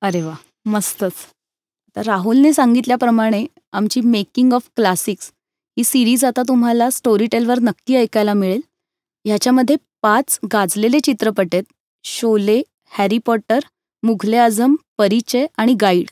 अरे 0.01 0.21
वा 0.21 0.33
मस्तच. 0.65 1.13
तर 1.95 2.05
राहुलने 2.05 2.53
सांगितल्याप्रमाणे 2.53 3.45
आमची 3.73 4.01
मेकिंग 4.01 4.53
ऑफ 4.53 4.69
क्लासिक्स 4.75 5.31
ही 5.77 5.83
सिरीज 5.83 6.25
आता 6.25 6.41
तुम्हाला 6.47 6.89
स्टोरी 6.89 7.27
टेलवर 7.31 7.59
नक्की 7.59 7.95
ऐकायला 7.95 8.33
मिळेल. 8.33 8.61
ह्याच्यामध्ये 9.25 9.75
पाच 10.01 10.39
गाजलेले 10.53 10.99
चित्रपट 10.99 11.53
आहेत. 11.53 11.63
शोले 12.05 12.61
हॅरी 12.97 13.17
पॉटर 13.25 13.59
मुघले 14.05 14.37
आझम 14.37 14.75
परिचय 14.97 15.45
आणि 15.57 15.73
गाईड. 15.73 16.05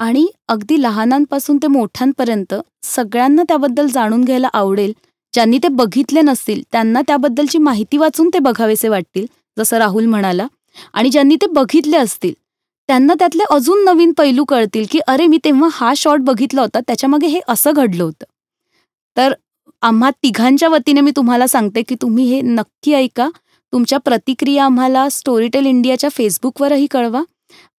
आणि 0.00 0.26
अगदी 0.48 0.80
लहानांपासून 0.82 1.56
ते 1.56 1.66
मोठ्यांपर्यंत 1.66 2.54
सगळ्यांना 2.82 3.42
त्याबद्दल 3.42 3.86
जाणून 3.86 4.24
घ्यायला 4.24 4.48
आवडेल 4.52 4.92
ज्यांनी 5.34 5.58
ते 5.58 5.68
बघितले 5.68 6.20
नसतील 6.20 6.62
त्यांना 6.72 7.00
त्याबद्दलची 7.06 7.58
माहिती 7.58 7.96
वाचून 7.96 8.28
ते 8.34 8.38
बघावेसे 8.38 8.88
वाटतील 8.88 9.26
जसं 9.56 9.78
राहुल 9.78 10.06
म्हणाला. 10.06 10.46
आणि 10.92 11.10
ज्यांनी 11.10 11.36
ते 11.36 11.46
बघितले 11.46 11.96
असतील 11.96 12.32
त्यांना 12.88 13.14
त्यातले 13.18 13.42
अजून 13.50 13.84
नवीन 13.84 14.12
पैलू 14.12 14.44
कळतील 14.44 14.86
की 14.90 14.98
अरे 15.06 15.26
मी 15.26 15.38
तेव्हा 15.44 15.68
हा 15.72 15.92
शॉट 15.96 16.20
बघितला 16.20 16.62
होता 16.62 16.80
त्याच्यामागे 16.80 17.26
हे 17.26 17.40
असं 17.48 17.72
घडलं 17.72 18.02
होतं. 18.04 18.24
तर 19.16 19.32
आम्हा 19.82 20.10
तिघांच्या 20.22 20.68
वतीने 20.68 21.00
मी 21.00 21.10
तुम्हाला 21.10 21.46
सांगते 21.46 21.82
की 21.82 21.94
तुम्ही 22.02 22.24
हे 22.24 22.40
नक्की 22.40 22.94
ऐका. 22.94 23.28
तुमच्या 23.74 23.98
प्रतिक्रिया 23.98 24.64
आम्हाला 24.64 25.08
स्टोरीटेल 25.08 25.66
इंडियाच्या 25.66 26.10
फेसबुकवरही 26.10 26.86
कळवा. 26.86 27.22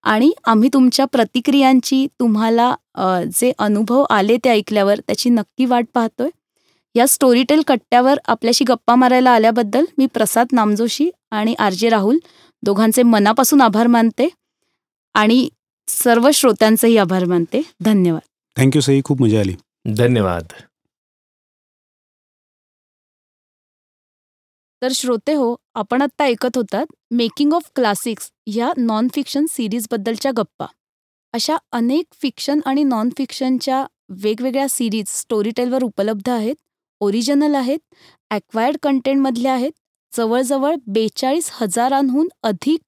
आणि 0.03 0.31
आम्ही 0.45 0.69
तुमच्या 0.73 1.05
प्रतिक्रियांची 1.05 2.08
तुम्हाला 2.19 2.75
जे 3.36 3.51
अनुभव 3.60 4.05
आले 4.10 4.38
ते 4.38 4.49
ऐकल्यावर 4.49 4.99
त्याची 4.99 5.29
नक्की 5.29 5.65
वाट 5.65 5.86
पाहतोय. 5.93 6.29
या 6.95 7.08
स्टोरीटेल 7.08 7.62
कट्ट्यावर 7.67 8.19
आपल्याशी 8.27 8.65
गप्पा 8.65 8.95
मारायला 8.95 9.31
आल्याबद्दल 9.31 9.86
मी 9.97 10.05
प्रसाद 10.05 10.47
नामजोशी 10.51 11.10
आणि 11.31 11.53
आर 11.60 11.73
जे 11.73 11.89
राहुल 11.89 12.17
दोघांचे 12.63 13.03
मनापासून 13.03 13.62
आभार 13.62 13.88
मानते 13.88 14.29
आणि 15.13 15.49
सर्व 15.88 16.29
श्रोत्यांचेही 16.34 16.97
आभार 16.97 17.25
मानते. 17.25 17.62
धन्यवाद. 17.81 18.60
Thank you 18.60 18.81
Sai. 18.81 19.01
खूप 19.05 19.21
मजा 19.21 19.39
आली. 19.39 19.55
धन्यवाद. 19.88 20.43
तर 24.81 24.91
श्रोते 24.91 25.33
हो 25.33 25.55
आपण 25.75 26.01
आत्ता 26.01 26.23
ऐकत 26.23 26.57
होतात 26.57 26.85
मेकिंग 27.11 27.53
ऑफ 27.53 27.69
क्लासिक्स 27.75 28.31
ह्या 28.47 28.71
नॉन 28.77 29.07
फिक्शन 29.13 29.45
सिरीजबद्दलच्या 29.49 30.31
गप्पा. 30.38 30.65
अशा 31.33 31.55
अनेक 31.71 32.05
फिक्शन 32.21 32.59
आणि 32.65 32.83
नॉन 32.83 33.09
फिक्शनच्या 33.17 33.85
वेगवेगळ्या 34.23 34.67
सिरीज 34.69 35.07
स्टोरीटेलवर 35.09 35.83
उपलब्ध 35.83 36.29
आहेत 36.29 36.55
ओरिजिनल 37.01 37.55
आहेत 37.55 37.79
ॲक्वायर्ड 38.31 38.77
कंटेंटमधल्या 38.83 39.53
आहेत 39.53 39.71
जवळजवळ 40.13 40.75
बेचाळीस 40.88 41.49
हजारांहून 41.53 42.27
अधिक 42.43 42.79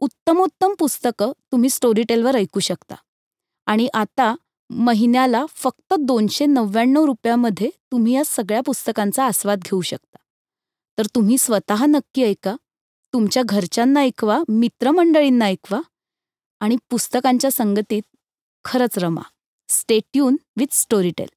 उत्तमोत्तम 0.00 0.74
पुस्तकं 0.78 1.32
तुम्ही 1.52 1.70
स्टोरीटेलवर 1.70 2.36
ऐकू 2.36 2.60
शकता. 2.60 2.94
आणि 3.66 3.88
आता 3.94 4.34
महिन्याला 4.70 5.44
फक्त 5.56 5.94
दोनशे 5.98 6.46
नव्याण्णव 6.46 7.04
रुपयामध्ये 7.04 7.70
तुम्ही 7.92 8.14
या 8.14 8.22
सगळ्या 8.24 8.60
पुस्तकांचा 8.60 9.24
आस्वाद 9.24 9.58
घेऊ 9.58 9.80
शकता. 9.80 10.17
तर 10.98 11.06
तुम्ही 11.06 11.38
स्वतः 11.38 11.86
नक्की 11.86 12.22
ऐका. 12.22 12.56
तुमच्या 13.14 13.42
घरच्यांना 13.46 14.00
ऐकवा 14.00 14.42
मित्रमंडळींना 14.48 15.44
ऐकवा 15.44 15.80
आणि 16.60 16.76
पुस्तकांच्या 16.90 17.50
संगतीत 17.50 18.02
खरंच 18.64 18.98
रमा. 18.98 19.22
Stay tuned 19.68 20.36
with 20.56 20.66
Storytel 20.72 21.28